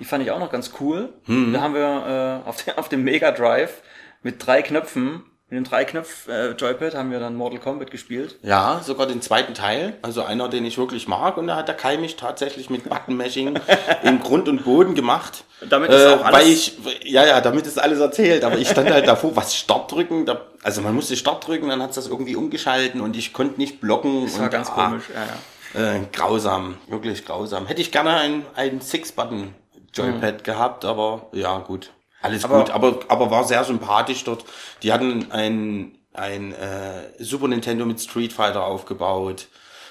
[0.00, 1.14] Die fand ich auch noch ganz cool.
[1.26, 1.52] Mhm.
[1.52, 3.82] Da haben wir äh, auf, dem, auf dem Mega Drive
[4.22, 8.36] mit drei Knöpfen, mit dem drei Knöpf äh, Joypad haben wir dann Mortal Kombat gespielt.
[8.42, 9.96] Ja, sogar den zweiten Teil.
[10.02, 11.38] Also einer, den ich wirklich mag.
[11.38, 13.58] Und da hat der Kai mich tatsächlich mit Button-Mashing
[14.02, 15.44] in Grund und Boden gemacht.
[15.66, 18.44] Damit ist auch alles- Weil ich, ja, ja, damit ist alles erzählt.
[18.44, 20.26] Aber ich stand halt davor, was Start drücken.
[20.26, 23.58] Da, also man musste Start drücken, dann hat es das irgendwie umgeschalten und ich konnte
[23.58, 24.24] nicht blocken.
[24.24, 25.04] Das war und, ganz ah, komisch.
[25.14, 25.94] Ja, ja.
[25.96, 27.66] Äh, grausam, wirklich grausam.
[27.66, 31.90] Hätte ich gerne ein, ein Six-Button-Joypad gehabt, aber ja, gut.
[32.22, 34.44] Alles Aber- gut, aber, aber war sehr sympathisch dort.
[34.82, 39.46] Die hatten ein, ein äh, Super Nintendo mit Street Fighter aufgebaut.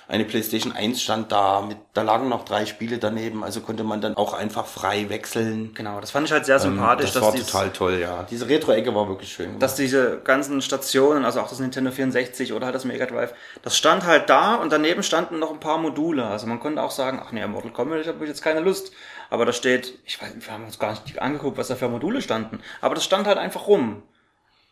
[0.10, 4.00] Eine PlayStation 1 stand da, mit, da lagen noch drei Spiele daneben, also konnte man
[4.00, 5.74] dann auch einfach frei wechseln.
[5.74, 8.24] Genau, das fand ich halt sehr sympathisch, Ähm, das war dies- total toll, ja.
[8.32, 9.60] Diese Retro-Ecke war wirklich schön.
[9.60, 13.76] dass diese ganzen Stationen, also auch das Nintendo 64 oder halt das Mega Drive, das
[13.76, 16.24] stand halt da und daneben standen noch ein paar Module.
[16.26, 18.94] Also man konnte auch sagen, ach nee, Mortal Kombat, ich habe jetzt keine Lust.
[19.30, 22.22] Aber da steht, ich weiß, wir haben uns gar nicht angeguckt, was da für Module
[22.22, 22.62] standen.
[22.82, 24.04] Aber das stand halt einfach rum.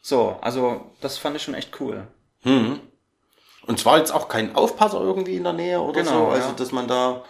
[0.02, 2.08] So, also das fand ich schon echt cool.
[2.44, 2.80] Hm.
[3.66, 6.28] Und zwar jetzt auch kein Aufpasser irgendwie in der Nähe oder Genau, so.
[6.28, 6.54] Also, ja.
[6.54, 7.24] dass man da,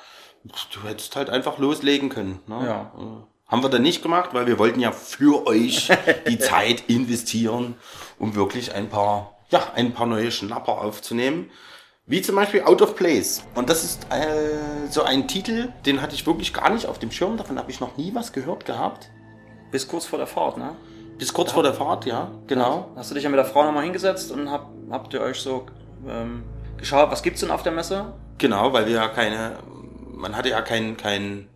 [0.44, 2.40] du hättest halt einfach loslegen können.
[2.48, 2.66] Ne?
[2.66, 2.92] Ja.
[2.98, 5.90] Äh, Haben wir dann nicht gemacht, weil wir wollten ja für euch
[6.28, 7.76] die Zeit investieren,
[8.20, 11.50] um wirklich ein paar, ja, ein paar neue Schnapper aufzunehmen.
[12.08, 13.42] Wie zum Beispiel Out of Place.
[13.56, 17.10] Und das ist äh, so ein Titel, den hatte ich wirklich gar nicht auf dem
[17.10, 17.36] Schirm.
[17.36, 19.10] Davon habe ich noch nie was gehört gehabt.
[19.72, 20.76] Bis kurz vor der Fahrt, ne?
[21.18, 22.92] Bis kurz vor der Fahrt, ja, genau.
[22.96, 25.66] Hast du dich ja mit der Frau nochmal hingesetzt und hab, habt ihr euch so
[26.08, 26.44] ähm,
[26.78, 28.14] geschaut, was gibt's denn auf der Messe?
[28.38, 29.58] Genau, weil wir ja keine,
[30.14, 31.48] man hatte ja kein, kein,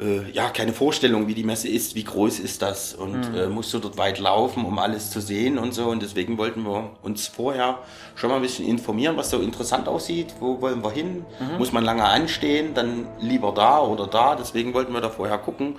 [0.00, 3.34] äh, ja, keine Vorstellung, wie die Messe ist, wie groß ist das und Mhm.
[3.38, 5.86] äh, musst du dort weit laufen, um alles zu sehen und so.
[5.86, 7.78] Und deswegen wollten wir uns vorher
[8.14, 11.58] schon mal ein bisschen informieren, was so interessant aussieht, wo wollen wir hin, Mhm.
[11.58, 14.34] muss man lange anstehen, dann lieber da oder da.
[14.36, 15.76] Deswegen wollten wir da vorher gucken.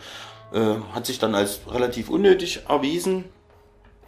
[0.54, 3.26] Äh, hat sich dann als relativ unnötig erwiesen.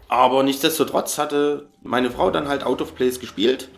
[0.08, 3.70] Aber nichtsdestotrotz hatte meine Frau dann halt Out of Place gespielt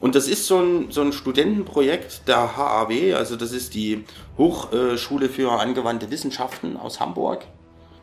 [0.00, 4.04] Und das ist so ein, so ein Studentenprojekt der HAW, also das ist die
[4.36, 7.46] Hochschule für angewandte Wissenschaften aus Hamburg.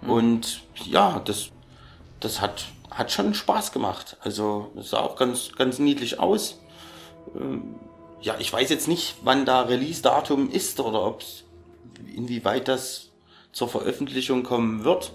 [0.07, 1.49] Und ja, das,
[2.19, 4.17] das hat, hat schon Spaß gemacht.
[4.21, 6.59] Also es sah auch ganz, ganz niedlich aus.
[7.35, 7.75] Ähm,
[8.23, 11.43] Ja, ich weiß jetzt nicht, wann da Release-Datum ist oder ob's,
[12.15, 13.09] inwieweit das
[13.51, 15.13] zur Veröffentlichung kommen wird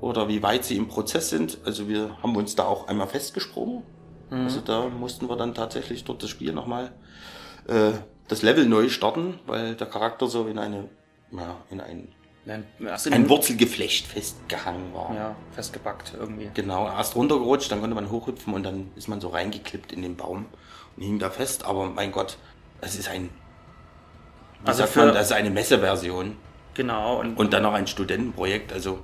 [0.00, 1.58] oder wie weit sie im Prozess sind.
[1.64, 3.84] Also wir haben uns da auch einmal festgesprungen.
[4.30, 4.44] Mhm.
[4.44, 6.92] Also da mussten wir dann tatsächlich dort das Spiel nochmal
[7.68, 7.92] äh,
[8.28, 10.88] das Level neu starten, weil der Charakter so in eine,
[11.32, 12.08] ja, in ein,
[12.46, 12.64] ein
[13.04, 15.14] den- Wurzelgeflecht festgehangen war.
[15.14, 16.50] Ja, festgepackt irgendwie.
[16.54, 20.16] Genau, erst runtergerutscht, dann konnte man hochhüpfen und dann ist man so reingeklippt in den
[20.16, 20.46] Baum
[20.96, 21.64] und hing da fest.
[21.64, 22.38] Aber mein Gott,
[22.80, 23.30] es ist ein,
[24.64, 26.36] Also für- man, das ist eine Messeversion.
[26.74, 27.20] Genau.
[27.20, 29.00] Und, Und dann noch ein Studentenprojekt, also.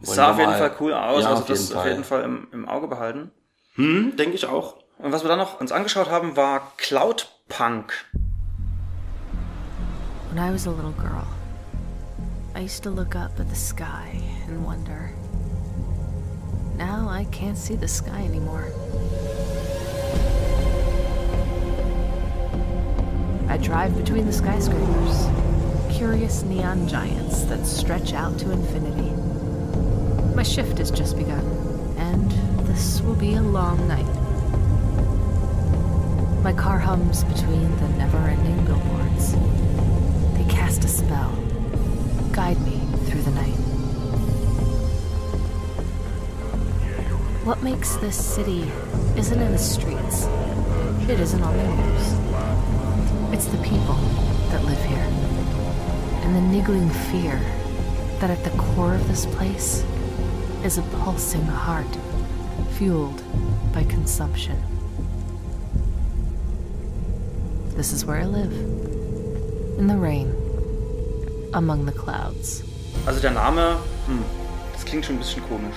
[0.00, 2.22] es sah auf jeden Fall cool aus, Ja, also auf das jeden auf jeden Fall
[2.24, 3.30] im, im Auge behalten.
[3.76, 4.76] Hm, denke ich auch.
[4.98, 7.92] Und was wir dann noch uns angeschaut haben, war Cloudpunk.
[10.30, 11.26] When I was a little girl,
[12.54, 15.10] I used to look up at the sky and wonder.
[16.76, 18.66] Now I can't see the sky anymore.
[23.48, 25.28] I drive between the skyscrapers,
[25.96, 29.10] curious neon giants that stretch out to infinity.
[30.34, 31.44] My shift has just begun,
[32.74, 34.14] this will be a long night.
[36.42, 39.34] My car hums between the never ending billboards.
[40.34, 41.30] They cast a spell,
[42.32, 43.54] guide me through the night.
[47.46, 48.68] What makes this city
[49.16, 50.24] isn't in the streets,
[51.08, 52.06] it isn't on the news.
[53.32, 53.98] It's the people
[54.50, 55.08] that live here,
[56.24, 57.40] and the niggling fear
[58.18, 59.84] that at the core of this place
[60.64, 61.86] is a pulsing heart
[62.78, 63.22] fueled
[63.72, 64.56] by consumption.
[67.76, 68.52] This is where I live.
[69.78, 70.32] In the rain.
[71.52, 72.62] Among the clouds.
[73.06, 74.24] Also der Name, hm,
[74.72, 75.76] das klingt schon ein bisschen komisch.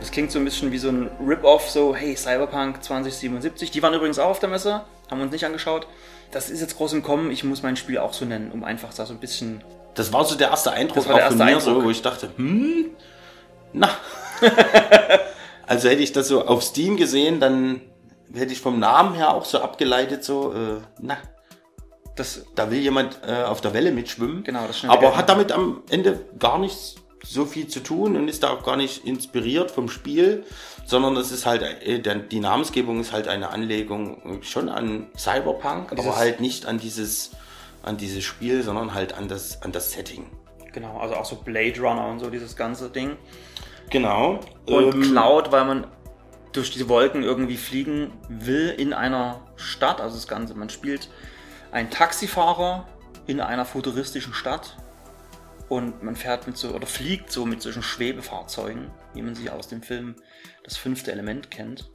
[0.00, 3.70] Das klingt so ein bisschen wie so ein Rip-Off, so, hey, Cyberpunk 2077.
[3.70, 5.86] Die waren übrigens auch auf der Messe, haben uns nicht angeschaut.
[6.32, 8.92] Das ist jetzt groß im Kommen, ich muss mein Spiel auch so nennen, um einfach
[8.94, 9.62] da so ein bisschen.
[9.94, 11.84] Das war so der erste Eindruck Das war der auch von erste mir, so, Eindruck.
[11.84, 12.86] wo ich dachte, hm,
[13.74, 13.90] na.
[15.66, 17.80] also hätte ich das so auf Steam gesehen, dann
[18.34, 21.16] hätte ich vom Namen her auch so abgeleitet, so, äh, na.
[22.14, 24.44] Das, da will jemand äh, auf der Welle mitschwimmen.
[24.44, 28.28] Genau, das schnelle Aber hat damit am Ende gar nichts so viel zu tun und
[28.28, 30.44] ist da auch gar nicht inspiriert vom Spiel,
[30.84, 36.04] sondern es ist halt, äh, die Namensgebung ist halt eine Anlegung schon an Cyberpunk, Dieses-
[36.04, 37.30] aber halt nicht an dieses,
[37.82, 40.26] an dieses Spiel, sondern halt an das, an das Setting.
[40.72, 43.16] Genau, also auch so Blade Runner und so, dieses ganze Ding.
[43.92, 44.40] Genau.
[44.66, 45.86] Und Ähm, Cloud, weil man
[46.52, 50.00] durch diese Wolken irgendwie fliegen will in einer Stadt.
[50.00, 51.08] Also das Ganze, man spielt
[51.70, 52.86] einen Taxifahrer
[53.26, 54.76] in einer futuristischen Stadt
[55.68, 59.68] und man fährt mit so oder fliegt so mit solchen Schwebefahrzeugen, wie man sie aus
[59.68, 60.16] dem Film
[60.64, 61.90] Das fünfte Element kennt.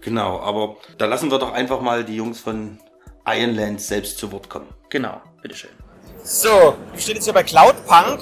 [0.00, 2.78] Genau, aber da lassen wir doch einfach mal die Jungs von
[3.26, 4.68] Ironland selbst zu Wort kommen.
[4.90, 5.70] Genau, bitteschön.
[6.28, 8.18] So, du stehst jetzt hier bei Cloudpunk.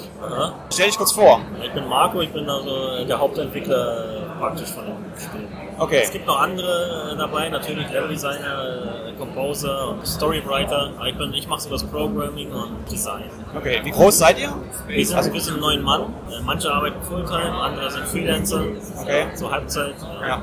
[0.71, 1.41] Stell dich kurz vor.
[1.63, 5.47] Ich bin Marco, ich bin also der Hauptentwickler praktisch von dem Spiel.
[5.77, 6.01] Okay.
[6.03, 10.91] Es gibt noch andere äh, dabei, natürlich Leveldesigner, äh, Composer und Storywriter.
[11.07, 13.23] Ich, bin- ich mache so das Programming und Design.
[13.55, 14.53] Okay, wie groß seid ihr?
[14.87, 16.01] Wir sind ein bisschen neun Mann.
[16.29, 18.61] Äh, Manche arbeiten Fulltime, andere sind Freelancer.
[19.01, 19.25] Okay.
[19.35, 19.95] Zur Halbzeit.
[20.21, 20.41] Ja.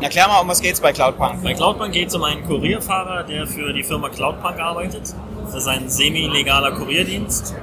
[0.00, 1.42] Erklär mal, um was geht's bei Cloudpunk?
[1.42, 5.14] Bei Cloudpunk geht es um einen Kurierfahrer, der für die Firma Cloudpunk arbeitet.
[5.44, 7.54] Das ist ein semi-legaler Kurierdienst,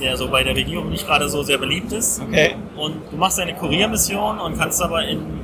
[0.00, 2.20] der so bei der Regierung nicht gerade so sehr beliebt ist.
[2.20, 2.54] Okay.
[2.76, 5.40] Und du machst eine Kuriermission und kannst aber in,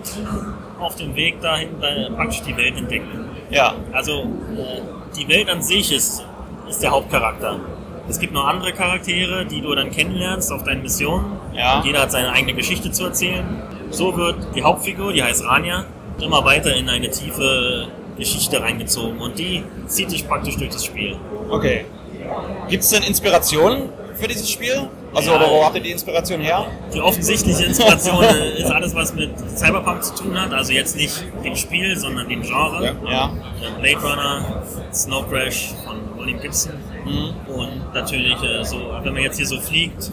[0.79, 1.69] auf dem Weg dahin
[2.15, 3.31] praktisch die Welt entdecken.
[3.51, 3.75] Ja.
[3.93, 4.81] Also äh,
[5.17, 6.25] die Welt an sich ist,
[6.69, 7.61] ist der Hauptcharakter.
[8.09, 11.37] Es gibt noch andere Charaktere, die du dann kennenlernst auf deinen Missionen.
[11.55, 11.79] Ja.
[11.79, 13.45] Und jeder hat seine eigene Geschichte zu erzählen.
[13.91, 15.85] So wird die Hauptfigur, die heißt Rania,
[16.21, 17.89] immer weiter in eine tiefe
[18.19, 19.19] Geschichte reingezogen.
[19.19, 21.17] Und die zieht dich praktisch durch das Spiel.
[21.49, 21.85] Okay.
[22.69, 23.91] Gibt's denn Inspirationen
[24.23, 24.89] für dieses Spiel?
[25.15, 25.37] Also, Ja.
[25.37, 26.65] oder wo habt ihr die Inspiration her?
[26.95, 30.53] Die offensichtliche Inspiration äh, ist alles, was mit Cyberpunk zu tun hat.
[30.53, 32.95] Also jetzt nicht dem Spiel, sondern dem Genre.
[33.11, 33.33] Ja.
[33.61, 34.63] Äh, Blade Runner,
[34.95, 36.73] Snow Crash von William Gibson.
[37.05, 37.53] Mhm.
[37.53, 40.11] Und natürlich, äh, so, wenn man jetzt hier so fliegt,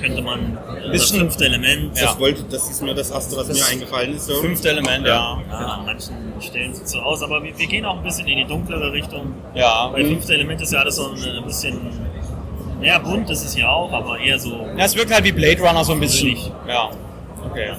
[0.00, 0.40] könnte man
[0.76, 2.00] äh, das Bisschen- fünfte Element.
[2.00, 4.26] Das, wollte, das ist mir das erste, was Das mir eingefallen ist.
[4.26, 4.34] So.
[4.34, 5.38] Fünfte Element, ja.
[5.50, 8.26] Ja, an manchen Stellen sieht es so aus, aber wir, wir gehen auch ein bisschen
[8.26, 9.32] in die dunklere Richtung.
[9.54, 9.88] Ja.
[9.88, 10.08] Bei Mhm.
[10.08, 11.78] fünfte Element ist ja alles so ein, bisschen,
[12.80, 14.66] ja, bunt ist es hier auch, aber eher so.
[14.76, 16.36] Ja, es wirkt halt wie Blade Runner so ein bisschen.
[16.68, 16.90] Ja.
[17.50, 17.72] Okay.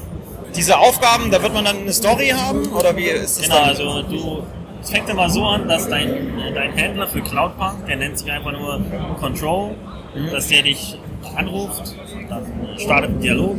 [0.55, 2.65] Diese Aufgaben, da wird man dann eine Story haben?
[2.73, 3.69] Oder wie ist das Genau, dann?
[3.69, 4.43] also du,
[4.81, 8.51] Es fängt immer so an, dass dein, dein Händler für Cloudpunk, der nennt sich einfach
[8.51, 8.79] nur
[9.19, 9.71] Control,
[10.31, 10.97] dass der dich
[11.35, 11.93] anruft,
[12.29, 12.45] dann
[12.77, 13.57] startet ein Dialog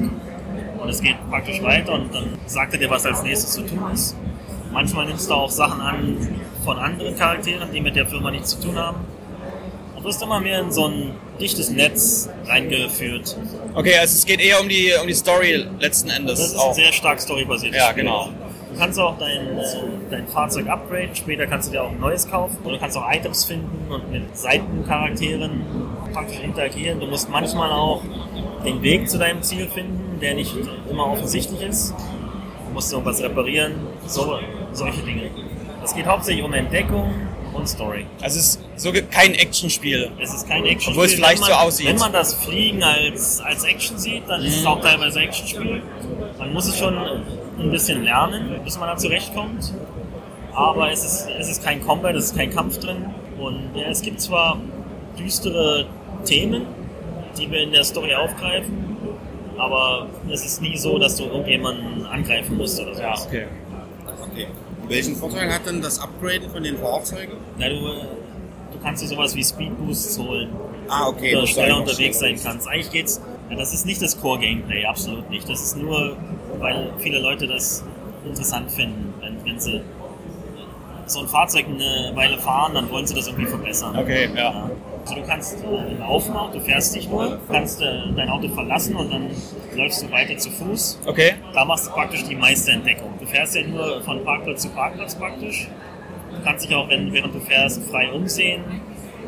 [0.78, 3.90] und es geht praktisch weiter und dann sagt er dir, was als nächstes zu tun
[3.92, 4.16] ist.
[4.72, 6.16] Manchmal nimmst du auch Sachen an
[6.64, 8.98] von anderen Charakteren, die mit der Firma nichts zu tun haben.
[10.06, 13.36] Wirst immer mehr in so ein dichtes Netz reingeführt.
[13.74, 16.38] Okay, also es geht eher um die, um die Story letzten Endes.
[16.38, 16.68] Das ist auch.
[16.68, 18.04] ein sehr stark storybasiertes Ja, Spiel.
[18.04, 18.28] genau.
[18.72, 19.64] Du kannst auch dein, äh,
[20.08, 22.56] dein Fahrzeug upgraden, später kannst du dir auch ein neues kaufen.
[22.62, 25.64] Oder du kannst auch Items finden und mit Seitencharakteren
[26.12, 27.00] praktisch interagieren.
[27.00, 28.02] Du musst manchmal auch
[28.64, 30.54] den Weg zu deinem Ziel finden, der nicht
[30.88, 31.94] immer offensichtlich ist.
[32.68, 33.74] Du musst irgendwas reparieren,
[34.06, 34.38] so,
[34.72, 35.30] solche Dinge.
[35.82, 37.12] Es geht hauptsächlich um Entdeckung
[37.52, 38.06] und Story.
[38.22, 40.10] Also es so kein Actionspiel.
[40.20, 40.92] Es ist kein Actionspiel.
[40.92, 41.86] Obwohl es vielleicht wenn man, so aussieht.
[41.88, 44.66] Wenn man das Fliegen als, als Action sieht, dann ist es Mhm.
[44.68, 45.82] auch teilweise Actionspiel.
[46.38, 49.72] Man muss es schon ein bisschen lernen, bis man da zurechtkommt.
[50.52, 53.06] Aber es ist, es ist kein Combat, es ist kein Kampf drin.
[53.38, 54.58] Und ja, es gibt zwar
[55.18, 55.86] düstere
[56.24, 56.66] Themen,
[57.38, 58.96] die wir in der Story aufgreifen,
[59.58, 63.02] aber es ist nie so, dass du irgendjemanden angreifen musst oder so.
[63.02, 63.46] Ja, okay.
[64.32, 64.46] Okay.
[64.88, 67.32] Welchen Vorteil hat denn das Upgraden von den Fahrzeugen?
[67.58, 67.76] Na, du,
[68.86, 70.48] du kannst dir sowas wie Speedboosts holen.
[70.88, 72.68] Ah, okay, Oder schneller unterwegs sein kannst.
[72.68, 73.20] Eigentlich geht's,
[73.50, 75.48] ja, das ist nicht das Core-Gameplay, absolut nicht.
[75.48, 76.16] Das ist nur,
[76.60, 77.84] weil viele Leute das
[78.24, 79.12] interessant finden.
[79.20, 79.80] Wenn, wenn sie
[81.06, 83.96] so ein Fahrzeug eine Weile fahren, dann wollen sie das irgendwie verbessern.
[83.98, 84.70] Okay, ja.
[85.02, 89.12] Also du kannst äh, laufen, du fährst dich nur, kannst äh, dein Auto verlassen und
[89.12, 89.30] dann
[89.76, 91.00] läufst du weiter zu Fuß.
[91.06, 91.34] Okay.
[91.52, 93.14] Da machst du praktisch die Meisterentdeckung.
[93.20, 95.68] Du fährst ja nur von Parkplatz zu Parkplatz praktisch.
[96.36, 98.62] Du kannst dich auch, wenn, während du fährst, frei umsehen.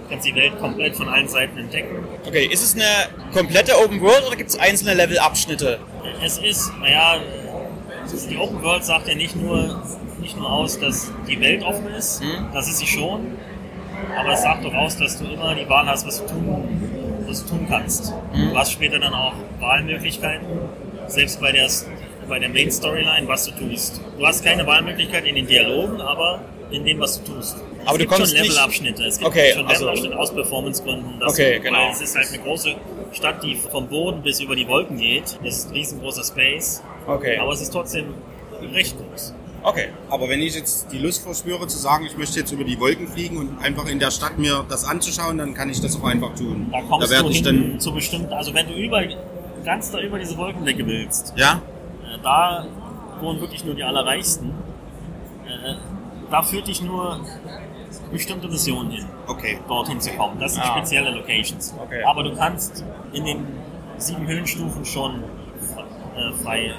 [0.04, 1.96] Du kannst die Welt komplett von allen Seiten entdecken.
[2.26, 2.84] Okay, ist es eine
[3.32, 5.78] komplette Open World oder gibt es einzelne Levelabschnitte?
[6.24, 7.16] Es ist, naja,
[8.30, 9.82] die Open World sagt ja nicht nur,
[10.20, 13.36] nicht nur aus, dass die Welt offen ist, das ist sie schon,
[14.18, 17.44] aber es sagt doch aus, dass du immer die Wahl hast, was du tun, was
[17.44, 18.12] du tun kannst.
[18.34, 20.46] Du hast später dann auch Wahlmöglichkeiten,
[21.06, 21.68] selbst bei der,
[22.28, 24.00] bei der Main Storyline, was du tust.
[24.18, 26.40] Du hast keine Wahlmöglichkeit in den Dialogen, aber
[26.70, 27.56] in dem, was du tust.
[27.56, 29.04] Aber es du gibt schon kommst nicht- Levelabschnitte.
[29.04, 31.22] Es gibt Okay, schon also- Levelabschnitte aus Performancegründen.
[31.22, 31.90] Okay, du- genau.
[31.90, 32.74] Es ist halt eine große
[33.12, 35.38] Stadt, die vom Boden bis über die Wolken geht.
[35.44, 36.82] Das ist ein riesengroßer Space.
[37.06, 37.38] Okay.
[37.38, 38.14] Aber es ist trotzdem
[38.74, 39.34] recht groß.
[39.62, 39.88] Okay.
[40.10, 43.08] Aber wenn ich jetzt die Lust verspüre zu sagen, ich möchte jetzt über die Wolken
[43.08, 46.34] fliegen und einfach in der Stadt mir das anzuschauen, dann kann ich das auch einfach
[46.34, 46.68] tun.
[46.70, 49.02] Da kommst werde du ich dann zu bestimmten, also wenn du über,
[49.64, 51.60] ganz da über diese Wolkendecke willst, ja,
[52.04, 52.66] äh, da
[53.20, 54.52] wohnen wirklich nur die Allerreichsten.
[56.30, 57.20] Da führt dich nur
[58.12, 59.58] bestimmte Missionen hin, okay.
[59.68, 60.38] dorthin zu kommen.
[60.40, 60.76] Das sind Ah.
[60.76, 61.74] spezielle Locations.
[61.82, 62.02] Okay.
[62.04, 63.46] Aber du kannst in den
[63.98, 65.22] sieben Höhenstufen schon
[66.16, 66.72] äh, frei,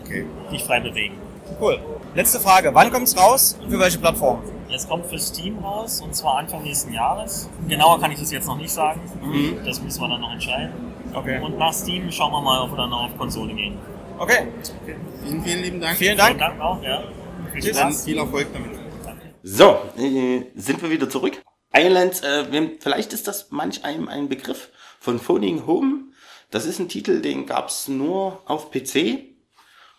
[0.00, 0.26] okay.
[0.50, 1.14] dich frei bewegen.
[1.60, 1.78] Cool.
[2.14, 3.58] Letzte Frage, wann kommt's raus?
[3.68, 4.40] Für welche Plattform?
[4.72, 7.48] Es kommt für Steam raus und zwar Anfang nächsten Jahres.
[7.68, 9.00] Genauer kann ich das jetzt noch nicht sagen.
[9.22, 9.58] Mhm.
[9.64, 10.72] Das müssen wir dann noch entscheiden.
[11.14, 11.40] Okay.
[11.40, 13.78] Und nach Steam schauen wir mal, ob wir dann auf Konsole gehen.
[14.18, 14.48] Okay.
[15.24, 15.96] Vielen, vielen lieben Dank.
[15.96, 16.36] Vielen Dank.
[16.36, 17.02] Vielen Dank auch, ja.
[17.52, 17.78] Viel Tschüss.
[17.78, 18.04] Spaß.
[18.04, 18.77] Viel Erfolg damit.
[19.50, 21.42] So, äh, sind wir wieder zurück.
[21.74, 24.68] Island, äh, vielleicht ist das manch einem ein Begriff
[25.00, 26.12] von Phoning Home.
[26.50, 29.24] Das ist ein Titel, den gab's nur auf PC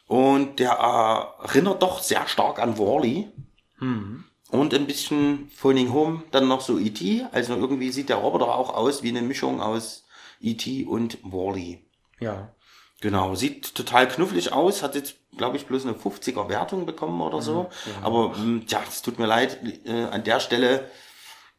[0.05, 3.31] und der äh, erinnert doch sehr stark an Wally.
[4.51, 7.25] Und ein bisschen Phoning Home, dann noch so E.T.
[7.31, 10.05] Also irgendwie sieht der Roboter auch aus wie eine Mischung aus
[10.41, 10.85] E.T.
[10.85, 11.83] und Wally.
[12.19, 12.53] Ja.
[13.01, 17.41] Genau, sieht total knufflig aus, hat jetzt, glaube ich, bloß eine 50er Wertung bekommen oder
[17.41, 17.63] so.
[17.63, 20.89] Mhm, Aber ähm, ja, es tut mir leid, äh, an der Stelle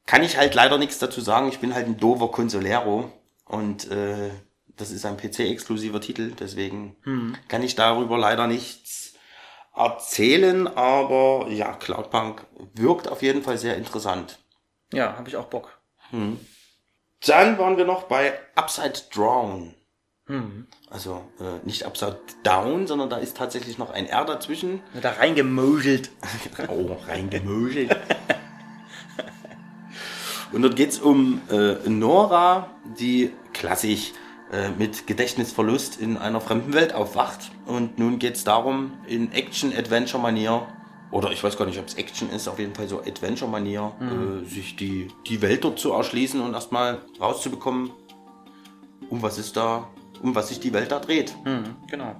[0.07, 1.49] kann ich halt leider nichts dazu sagen.
[1.49, 3.11] Ich bin halt ein dover Consolero
[3.47, 4.31] und äh,
[4.77, 7.37] das ist ein PC-exklusiver Titel, deswegen Mhm.
[7.49, 9.15] kann ich darüber leider nichts
[9.75, 14.39] erzählen, aber ja, Cloudpunk wirkt auf jeden Fall sehr interessant.
[14.93, 15.79] Ja, habe ich auch Bock.
[16.11, 16.39] Hm.
[17.27, 19.75] Dann waren wir noch bei Upside Down.
[20.31, 20.67] Hm.
[20.91, 24.81] Also äh, nicht Upside Down, sondern da ist tatsächlich noch ein R dazwischen.
[25.01, 26.11] Da reingemögelt.
[26.69, 27.97] oh, reingemögelt.
[30.53, 34.13] Und dort geht's um äh, Nora, die klassisch
[34.53, 37.53] äh, mit Gedächtnisverlust in einer fremden Welt aufwacht.
[37.67, 40.67] Und nun geht's darum, in Action-Adventure-Manier,
[41.13, 44.43] oder ich weiß gar nicht, ob es Action ist, auf jeden Fall so Adventure-Manier, Mhm.
[44.43, 47.93] äh, sich die, die Welt dort zu erschließen und erstmal rauszubekommen,
[49.09, 49.89] um was ist da,
[50.23, 51.35] um was sich die Welt da dreht.
[51.45, 52.17] Hm, genau.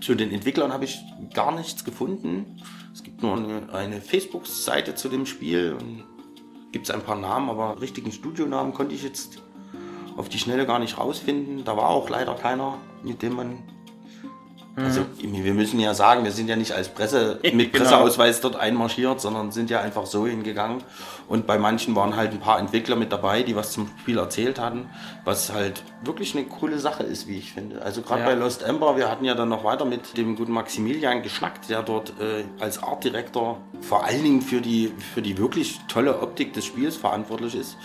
[0.00, 1.00] Zu den Entwicklern habe ich
[1.32, 2.60] gar nichts gefunden.
[2.92, 6.04] Es gibt nur eine, eine Facebook-Seite zu dem Spiel und
[6.72, 9.42] gibt es ein paar Namen, aber richtigen Studionamen konnte ich jetzt
[10.16, 11.64] auf die Schnelle gar nicht rausfinden.
[11.64, 13.58] Da war auch leider keiner, mit dem man
[14.74, 17.84] Also wir müssen ja sagen, wir sind ja nicht als Presse mit Genau.
[17.84, 20.82] Presseausweis dort einmarschiert, sondern sind ja einfach so hingegangen.
[21.28, 24.58] Und bei manchen waren halt ein paar Entwickler mit dabei, die was zum Spiel erzählt
[24.58, 24.88] hatten,
[25.24, 27.82] was halt wirklich eine coole Sache ist, wie ich finde.
[27.82, 28.26] Also gerade Ja.
[28.28, 31.82] bei Lost Ember, wir hatten ja dann noch weiter mit dem guten Maximilian geschnackt, der
[31.82, 36.54] dort äh, als Art Director vor allen Dingen für die, für die wirklich tolle Optik
[36.54, 37.76] des Spiels verantwortlich ist.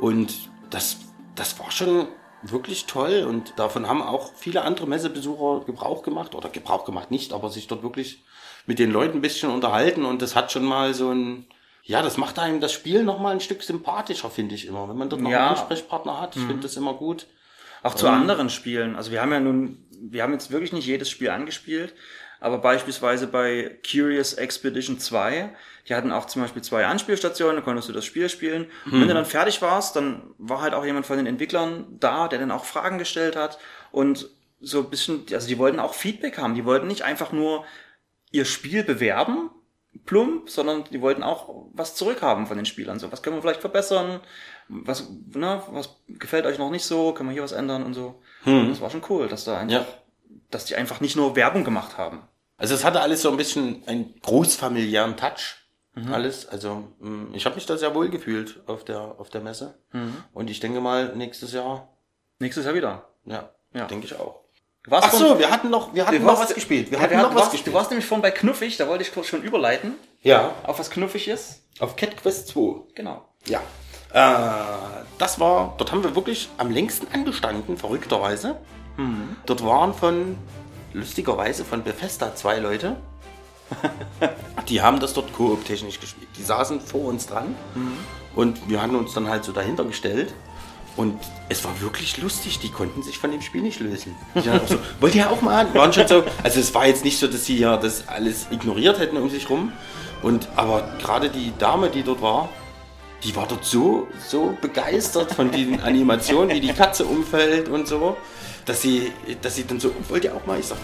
[0.00, 0.34] Und
[0.68, 0.98] das,
[1.34, 2.08] das war schon
[2.42, 7.32] wirklich toll und davon haben auch viele andere Messebesucher Gebrauch gemacht oder Gebrauch gemacht nicht,
[7.32, 8.24] aber sich dort wirklich
[8.66, 11.46] mit den Leuten ein bisschen unterhalten und das hat schon mal so ein,
[11.82, 14.96] ja, das macht einem das Spiel noch mal ein Stück sympathischer, finde ich immer, wenn
[14.96, 15.48] man dort noch Ja.
[15.48, 16.36] einen Ansprechpartner hat.
[16.36, 16.46] Ich Mhm.
[16.48, 17.26] finde das immer gut.
[17.82, 18.96] Auch zu Ähm, anderen Spielen.
[18.96, 21.94] Also wir haben ja nun, wir haben jetzt wirklich nicht jedes Spiel angespielt,
[22.40, 25.54] aber beispielsweise bei Curious Expedition 2,
[25.88, 28.66] die hatten auch zum Beispiel zwei Anspielstationen, da konntest du das Spiel spielen.
[28.86, 29.00] Und Hm.
[29.02, 32.38] wenn du dann fertig warst, dann war halt auch jemand von den Entwicklern da, der
[32.38, 33.58] dann auch Fragen gestellt hat
[33.92, 34.28] und
[34.60, 36.54] so ein bisschen, also die wollten auch Feedback haben.
[36.54, 37.64] Die wollten nicht einfach nur
[38.32, 39.50] ihr Spiel bewerben,
[40.04, 42.98] plump, sondern die wollten auch was zurückhaben von den Spielern.
[42.98, 44.20] So, was können wir vielleicht verbessern?
[44.68, 47.12] Was, ne, was gefällt euch noch nicht so?
[47.12, 48.20] Können wir hier was ändern und so?
[48.44, 48.68] Hm.
[48.70, 49.86] Das war schon cool, dass da einfach, Ja.
[50.50, 52.22] Dass die einfach nicht nur Werbung gemacht haben.
[52.58, 55.56] Also es hatte alles so ein bisschen einen großfamiliären Touch.
[55.94, 56.12] Mhm.
[56.12, 56.46] Alles.
[56.48, 59.74] Also mh, ich habe mich da sehr wohl gefühlt auf der, auf der Messe.
[59.92, 60.16] Mhm.
[60.32, 61.88] Und ich denke mal, nächstes Jahr.
[62.38, 63.08] Nächstes Jahr wieder.
[63.24, 63.86] Ja, Ja.
[63.86, 64.40] denke ich auch.
[64.88, 66.90] Warst Ach so, wir hatten noch, wir hatten noch was gespielt.
[66.92, 67.74] Wir Ja, hatten wir noch hatten- was warst- gespielt.
[67.74, 69.94] Du warst nämlich vorhin bei Knuffig, da wollte ich kurz schon überleiten.
[70.22, 70.52] Ja.
[70.62, 71.62] Auf was Knuffig ist?
[71.80, 72.82] Auf Cat Quest 2.
[72.94, 73.24] Genau.
[73.46, 73.60] Ja.
[74.12, 78.56] Äh, das war, dort haben wir wirklich am längsten angestanden, verrückterweise.
[78.96, 79.36] Mhm.
[79.46, 80.36] Dort waren von,
[80.92, 82.96] lustigerweise von Bethesda zwei Leute.
[84.68, 86.28] Die haben das dort koop-technisch gespielt.
[86.36, 87.54] Die saßen vor uns dran
[88.34, 90.34] und wir hatten uns dann halt so dahinter gestellt.
[90.96, 91.20] Und
[91.50, 94.14] es war wirklich lustig, die konnten sich von dem Spiel nicht lösen.
[94.34, 95.72] Die waren auch so, wollt ihr auch mal?
[95.74, 98.98] Waren schon so, also es war jetzt nicht so, dass sie ja das alles ignoriert
[98.98, 99.72] hätten um sich rum.
[100.22, 102.48] Und aber gerade die Dame, die dort war,
[103.24, 108.16] die war dort so, so begeistert von den Animationen, wie die Katze umfällt und so,
[108.66, 109.10] dass sie,
[109.42, 110.58] dass sie dann so, wollt ihr auch mal?
[110.60, 110.78] Ich sag,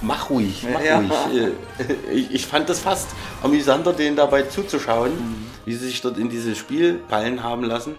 [0.00, 0.98] mach ruhig, mach Ja.
[0.98, 1.12] ruhig.
[1.78, 3.08] Äh, Ich, ich fand das fast
[3.42, 5.12] amüsanter, denen dabei zuzuschauen,
[5.64, 7.94] wie sie sich dort in diese Spielballen haben lassen,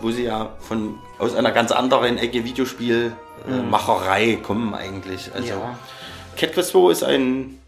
[0.00, 5.30] wo sie ja von, aus einer ganz anderen Ecke Videospielmacherei kommen eigentlich.
[5.34, 5.78] Also, Ja.
[6.36, 7.58] Cat Quest 2 ist ein,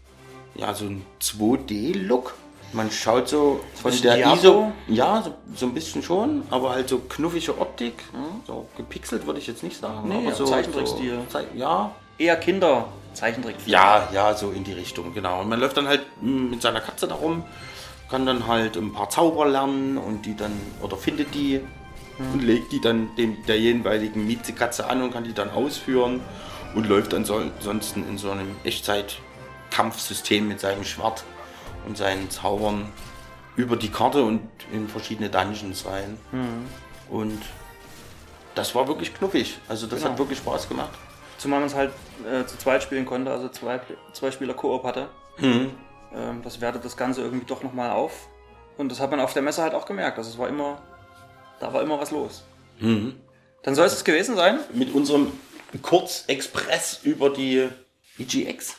[0.55, 2.33] ja, so ein 2D-Look.
[2.73, 4.35] Man schaut so von der Diablo?
[4.35, 8.03] ISO, ja, so, so ein bisschen schon, aber halt so knuffige Optik.
[8.45, 10.09] So gepixelt würde ich jetzt nicht sagen.
[10.09, 11.19] Nee, aber so, Zeichentrickstil.
[11.29, 13.55] So, ja, Eher Kinder Zeichentrick.
[13.65, 15.41] ja, ja, so in die Richtung, genau.
[15.41, 17.43] Und man läuft dann halt mm, mit seiner Katze da rum,
[18.09, 20.51] kann dann halt ein paar Zauber lernen und die dann,
[20.81, 21.61] oder findet die
[22.33, 26.21] und legt die dann dem der jeweiligen Mietzekatze an und kann die dann ausführen
[26.75, 31.23] und läuft ansonsten in so einem Echtzeit-Kampfsystem mit seinem Schwert
[31.87, 32.91] und seinen Zaubern
[33.55, 36.17] über die Karte und in verschiedene Dungeons rein.
[36.31, 36.65] Mhm.
[37.09, 37.41] Und
[38.55, 39.57] das war wirklich knuffig.
[39.67, 40.11] Also das Genau.
[40.11, 40.91] hat wirklich Spaß gemacht.
[41.37, 41.91] Zumal man es halt
[42.29, 43.79] äh, zu zweit spielen konnte, also zwei,
[44.13, 45.07] zwei Spieler Koop hatte.
[45.37, 45.71] Mhm.
[46.13, 48.27] Ähm, das wertet das Ganze irgendwie doch nochmal auf.
[48.77, 50.17] Und das hat man auf der Messe halt auch gemerkt.
[50.17, 50.81] Also es war immer,
[51.59, 52.43] da war immer was los.
[52.79, 53.15] Mhm.
[53.63, 54.59] Dann soll es es gewesen sein.
[54.73, 55.31] Mit unserem
[55.81, 57.67] Kurzexpress über die
[58.19, 58.75] EGX.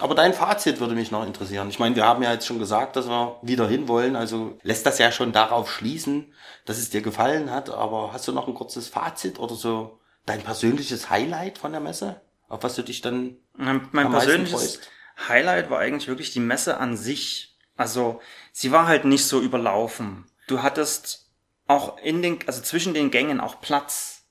[0.00, 1.68] Aber dein Fazit würde mich noch interessieren.
[1.68, 4.16] Ich meine, wir haben ja jetzt schon gesagt, dass wir wieder hinwollen.
[4.16, 6.32] Also lässt das ja schon darauf schließen,
[6.64, 7.70] dass es dir gefallen hat.
[7.70, 12.20] Aber hast du noch ein kurzes Fazit oder so dein persönliches Highlight von der Messe?
[12.48, 14.80] Auf was du dich dann Mein, mein persönliches?
[15.28, 17.56] Highlight war eigentlich wirklich die Messe an sich.
[17.76, 18.20] Also,
[18.52, 20.26] sie war halt nicht so überlaufen.
[20.46, 21.28] Du hattest
[21.66, 24.24] auch in den, also zwischen den Gängen auch Platz.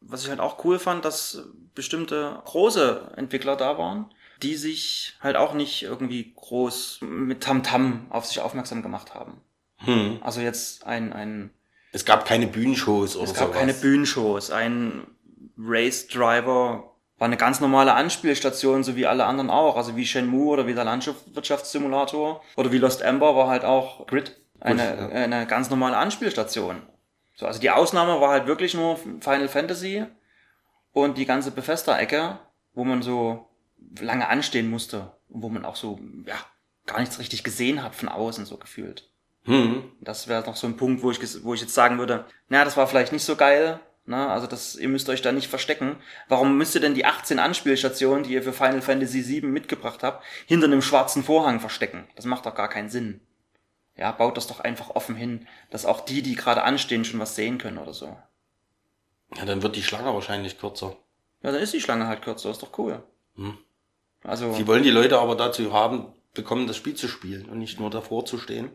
[0.00, 1.42] Was ich halt auch cool fand, dass
[1.74, 4.10] bestimmte große Entwickler da waren,
[4.42, 9.40] die sich halt auch nicht irgendwie groß mit Tamtam auf sich aufmerksam gemacht haben.
[9.78, 10.18] Hm.
[10.22, 11.50] Also jetzt ein, ein
[11.92, 13.58] Es gab keine Bühnenshows oder es gab sowas.
[13.58, 14.50] keine Bühnenshows.
[14.50, 15.06] Ein
[15.58, 19.76] Race Driver war eine ganz normale Anspielstation, so wie alle anderen auch.
[19.76, 22.42] Also wie Shenmue oder wie der Landwirtschaftssimulator.
[22.56, 24.40] Oder wie Lost Ember war halt auch Grid.
[24.60, 26.82] Eine, Grid, eine ganz normale Anspielstation.
[27.36, 30.04] So, also die Ausnahme war halt wirklich nur Final Fantasy
[30.92, 32.38] und die ganze Bethesda-Ecke,
[32.74, 33.48] wo man so
[34.00, 35.12] lange anstehen musste.
[35.28, 36.36] Wo man auch so, ja,
[36.86, 39.10] gar nichts richtig gesehen hat von außen, so gefühlt.
[39.44, 39.92] Hm.
[40.00, 42.76] Das wäre noch so ein Punkt, wo ich, wo ich jetzt sagen würde, na, das
[42.76, 43.80] war vielleicht nicht so geil.
[44.06, 45.96] Na, also das, ihr müsst euch da nicht verstecken.
[46.28, 50.24] Warum müsst ihr denn die 18 Anspielstationen, die ihr für Final Fantasy VII mitgebracht habt,
[50.46, 52.06] hinter einem schwarzen Vorhang verstecken?
[52.14, 53.20] Das macht doch gar keinen Sinn.
[53.96, 57.36] Ja, baut das doch einfach offen hin, dass auch die, die gerade anstehen, schon was
[57.36, 58.16] sehen können oder so.
[59.36, 60.96] Ja, dann wird die Schlange wahrscheinlich kürzer.
[61.42, 63.02] Ja, dann ist die Schlange halt kürzer, ist doch cool.
[64.24, 67.78] Also, Sie wollen die Leute aber dazu haben, bekommen, das Spiel zu spielen und nicht
[67.78, 68.70] nur davor zu stehen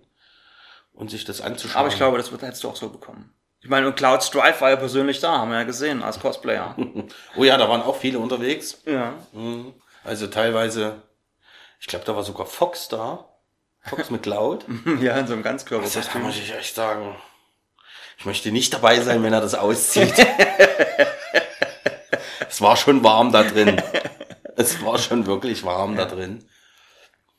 [0.93, 1.79] und sich das anzuschauen.
[1.79, 3.33] aber ich glaube, das wird, hättest du auch so bekommen.
[3.61, 6.75] Ich meine, und Cloud Strife war ja persönlich da, haben wir ja gesehen, als Cosplayer.
[7.35, 8.81] Oh ja, da waren auch viele unterwegs.
[8.85, 9.15] Ja.
[9.33, 9.73] Mhm.
[10.03, 11.01] Also teilweise,
[11.79, 13.25] ich glaube, da war sogar Fox da.
[13.81, 14.65] Fox mit Cloud.
[15.01, 17.15] ja, in so einem Also, da muss ich echt sagen,
[18.17, 20.13] ich möchte nicht dabei sein, wenn er das auszieht.
[22.49, 23.81] es war schon warm da drin.
[24.59, 26.43] Es war schon wirklich warm da drin.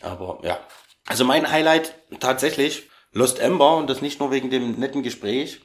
[0.00, 0.58] Aber ja.
[1.06, 5.60] Also mein Highlight tatsächlich Lost Ember und das nicht nur wegen dem netten Gespräch,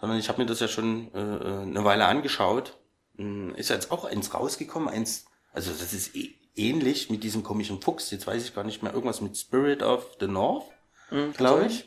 [0.00, 2.76] sondern ich habe mir das ja schon äh, äh, eine Weile angeschaut.
[3.18, 7.80] Hm, Ist jetzt auch eins rausgekommen, eins, also das ist eh, ähnlich mit diesem komischen
[7.80, 8.10] Fuchs.
[8.10, 10.64] Jetzt weiß ich gar nicht mehr irgendwas mit Spirit of the North,
[11.12, 11.84] Mhm, glaube ich,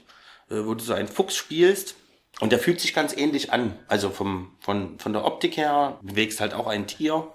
[0.49, 1.95] äh, wo du so einen Fuchs spielst.
[2.39, 3.77] Und der fühlt sich ganz ähnlich an.
[3.89, 7.29] Also vom, von, von der Optik her, bewegst halt auch ein Tier.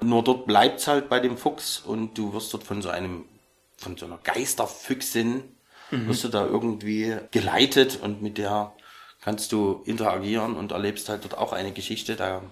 [0.00, 3.24] Nur dort bleibt's halt bei dem Fuchs und du wirst dort von so einem,
[3.76, 5.44] von so einer Geisterfüchsin,
[5.92, 6.08] Mhm.
[6.08, 8.72] wirst du da irgendwie geleitet und mit der
[9.22, 12.16] kannst du interagieren und erlebst halt dort auch eine Geschichte.
[12.16, 12.42] Da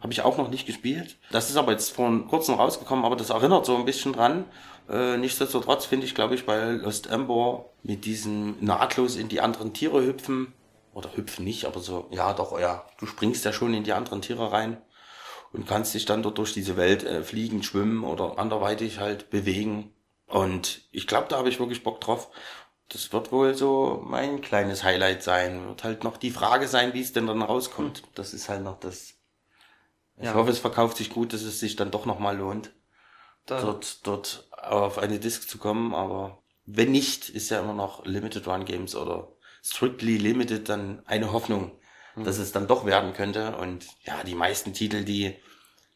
[0.00, 1.16] habe ich auch noch nicht gespielt.
[1.30, 4.44] Das ist aber jetzt vor kurzem rausgekommen, aber das erinnert so ein bisschen dran.
[4.88, 9.72] Äh, nichtsdestotrotz finde ich, glaube ich, bei Lost Ember mit diesem nahtlos in die anderen
[9.72, 10.52] Tiere hüpfen,
[10.92, 14.22] oder hüpfen nicht, aber so, ja doch, ja, du springst ja schon in die anderen
[14.22, 14.78] Tiere rein
[15.56, 19.92] und kannst dich dann dort durch diese Welt äh, fliegen, schwimmen oder anderweitig halt bewegen.
[20.26, 22.28] Und ich glaube, da habe ich wirklich Bock drauf.
[22.88, 25.66] Das wird wohl so mein kleines Highlight sein.
[25.66, 28.02] Wird halt noch die Frage sein, wie es denn dann rauskommt.
[28.14, 29.14] Das ist halt noch das.
[30.18, 30.34] Ich Ja.
[30.34, 32.72] hoffe, es verkauft sich gut, dass es sich dann doch nochmal lohnt,
[33.46, 35.94] Da- dort, dort auf eine Disc zu kommen.
[35.94, 39.32] Aber wenn nicht, ist ja immer noch Limited Run Games oder
[39.62, 41.72] Strictly Limited dann eine Hoffnung,
[42.16, 43.56] dass es dann doch werden könnte.
[43.56, 45.34] Und ja, die meisten Titel, die,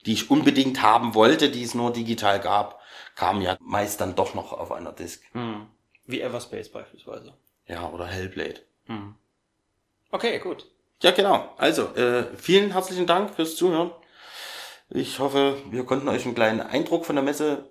[0.07, 2.80] die ich unbedingt haben wollte, die es nur digital gab,
[3.16, 5.22] kamen ja meist dann doch noch auf einer Disc.
[5.32, 5.66] Hm.
[6.07, 7.34] Wie Everspace beispielsweise.
[7.66, 8.61] Ja, oder Hellblade.
[8.86, 9.14] Hm.
[10.11, 10.66] Okay, gut.
[11.03, 11.55] Ja, genau.
[11.57, 13.92] Also, äh, vielen herzlichen Dank fürs Zuhören.
[14.90, 17.68] Ich hoffe, wir konnten euch einen kleinen Eindruck von der Messe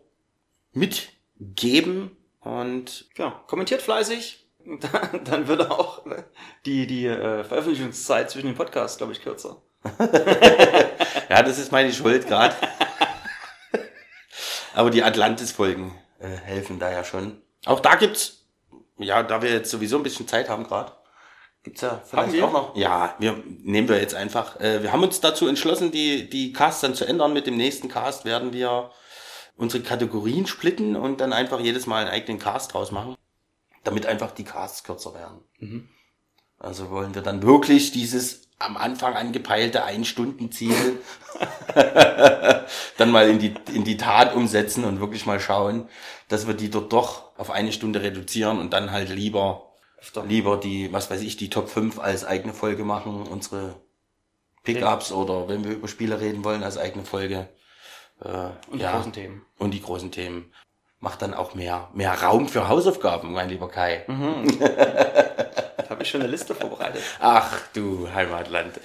[0.71, 2.15] mitgeben.
[2.39, 4.45] Und ja, kommentiert fleißig.
[4.65, 6.05] Dann, dann wird auch
[6.65, 9.61] die, die äh, Veröffentlichungszeit zwischen den Podcasts, glaube ich, kürzer.
[11.29, 12.55] ja, das ist meine Schuld gerade.
[14.73, 17.41] Aber die Atlantis-Folgen äh, helfen da ja schon.
[17.65, 18.45] Auch da gibt's,
[18.97, 20.91] ja, da wir jetzt sowieso ein bisschen Zeit haben gerade,
[21.63, 22.75] gibt's ja vielleicht auch noch.
[22.75, 24.59] Ja, wir nehmen wir jetzt einfach.
[24.59, 27.33] Äh, wir haben uns dazu entschlossen, die die Casts dann zu ändern.
[27.33, 28.91] Mit dem nächsten Cast werden wir
[29.55, 33.15] unsere Kategorien splitten und dann einfach jedes Mal einen eigenen Cast draus machen,
[33.83, 35.39] damit einfach die Casts kürzer werden.
[35.59, 35.89] Mhm.
[36.57, 40.99] Also wollen wir dann wirklich dieses am Anfang angepeilte Ein-Stunden-Ziel
[42.97, 45.87] dann mal in die, in die Tat umsetzen und wirklich mal schauen,
[46.27, 49.71] dass wir die dort doch auf eine Stunde reduzieren und dann halt lieber,
[50.27, 53.75] lieber die, was weiß ich, die Top 5 als eigene Folge machen, unsere
[54.63, 57.47] Pickups oder wenn wir über Spiele reden wollen, als eigene Folge.
[58.23, 59.45] Äh, Und die großen Themen.
[59.57, 60.51] Und die großen Themen.
[60.99, 64.03] Macht dann auch mehr, mehr Raum für Hausaufgaben, mein lieber Kai.
[64.05, 64.13] Da
[65.99, 67.01] habe ich schon eine Liste vorbereitet.
[67.19, 68.79] Ach du Heimatland.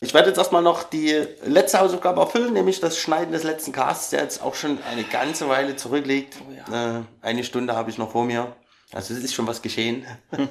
[0.00, 4.08] Ich werde jetzt erstmal noch die letzte Hausaufgabe erfüllen, nämlich das Schneiden des letzten Casts,
[4.08, 6.38] der jetzt auch schon eine ganze Weile zurückliegt.
[6.72, 8.56] äh, eine Stunde habe ich noch vor mir.
[8.90, 10.06] Also es ist schon was geschehen.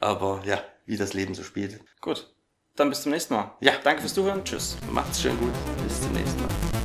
[0.00, 1.80] Aber ja, wie das Leben so spielt.
[2.00, 2.32] Gut.
[2.76, 3.50] Dann bis zum nächsten Mal.
[3.58, 3.72] Ja.
[3.82, 4.44] Danke fürs Zuhören.
[4.44, 4.76] Tschüss.
[4.88, 5.52] Macht's schön gut.
[5.82, 6.81] Bis zum nächsten Mal.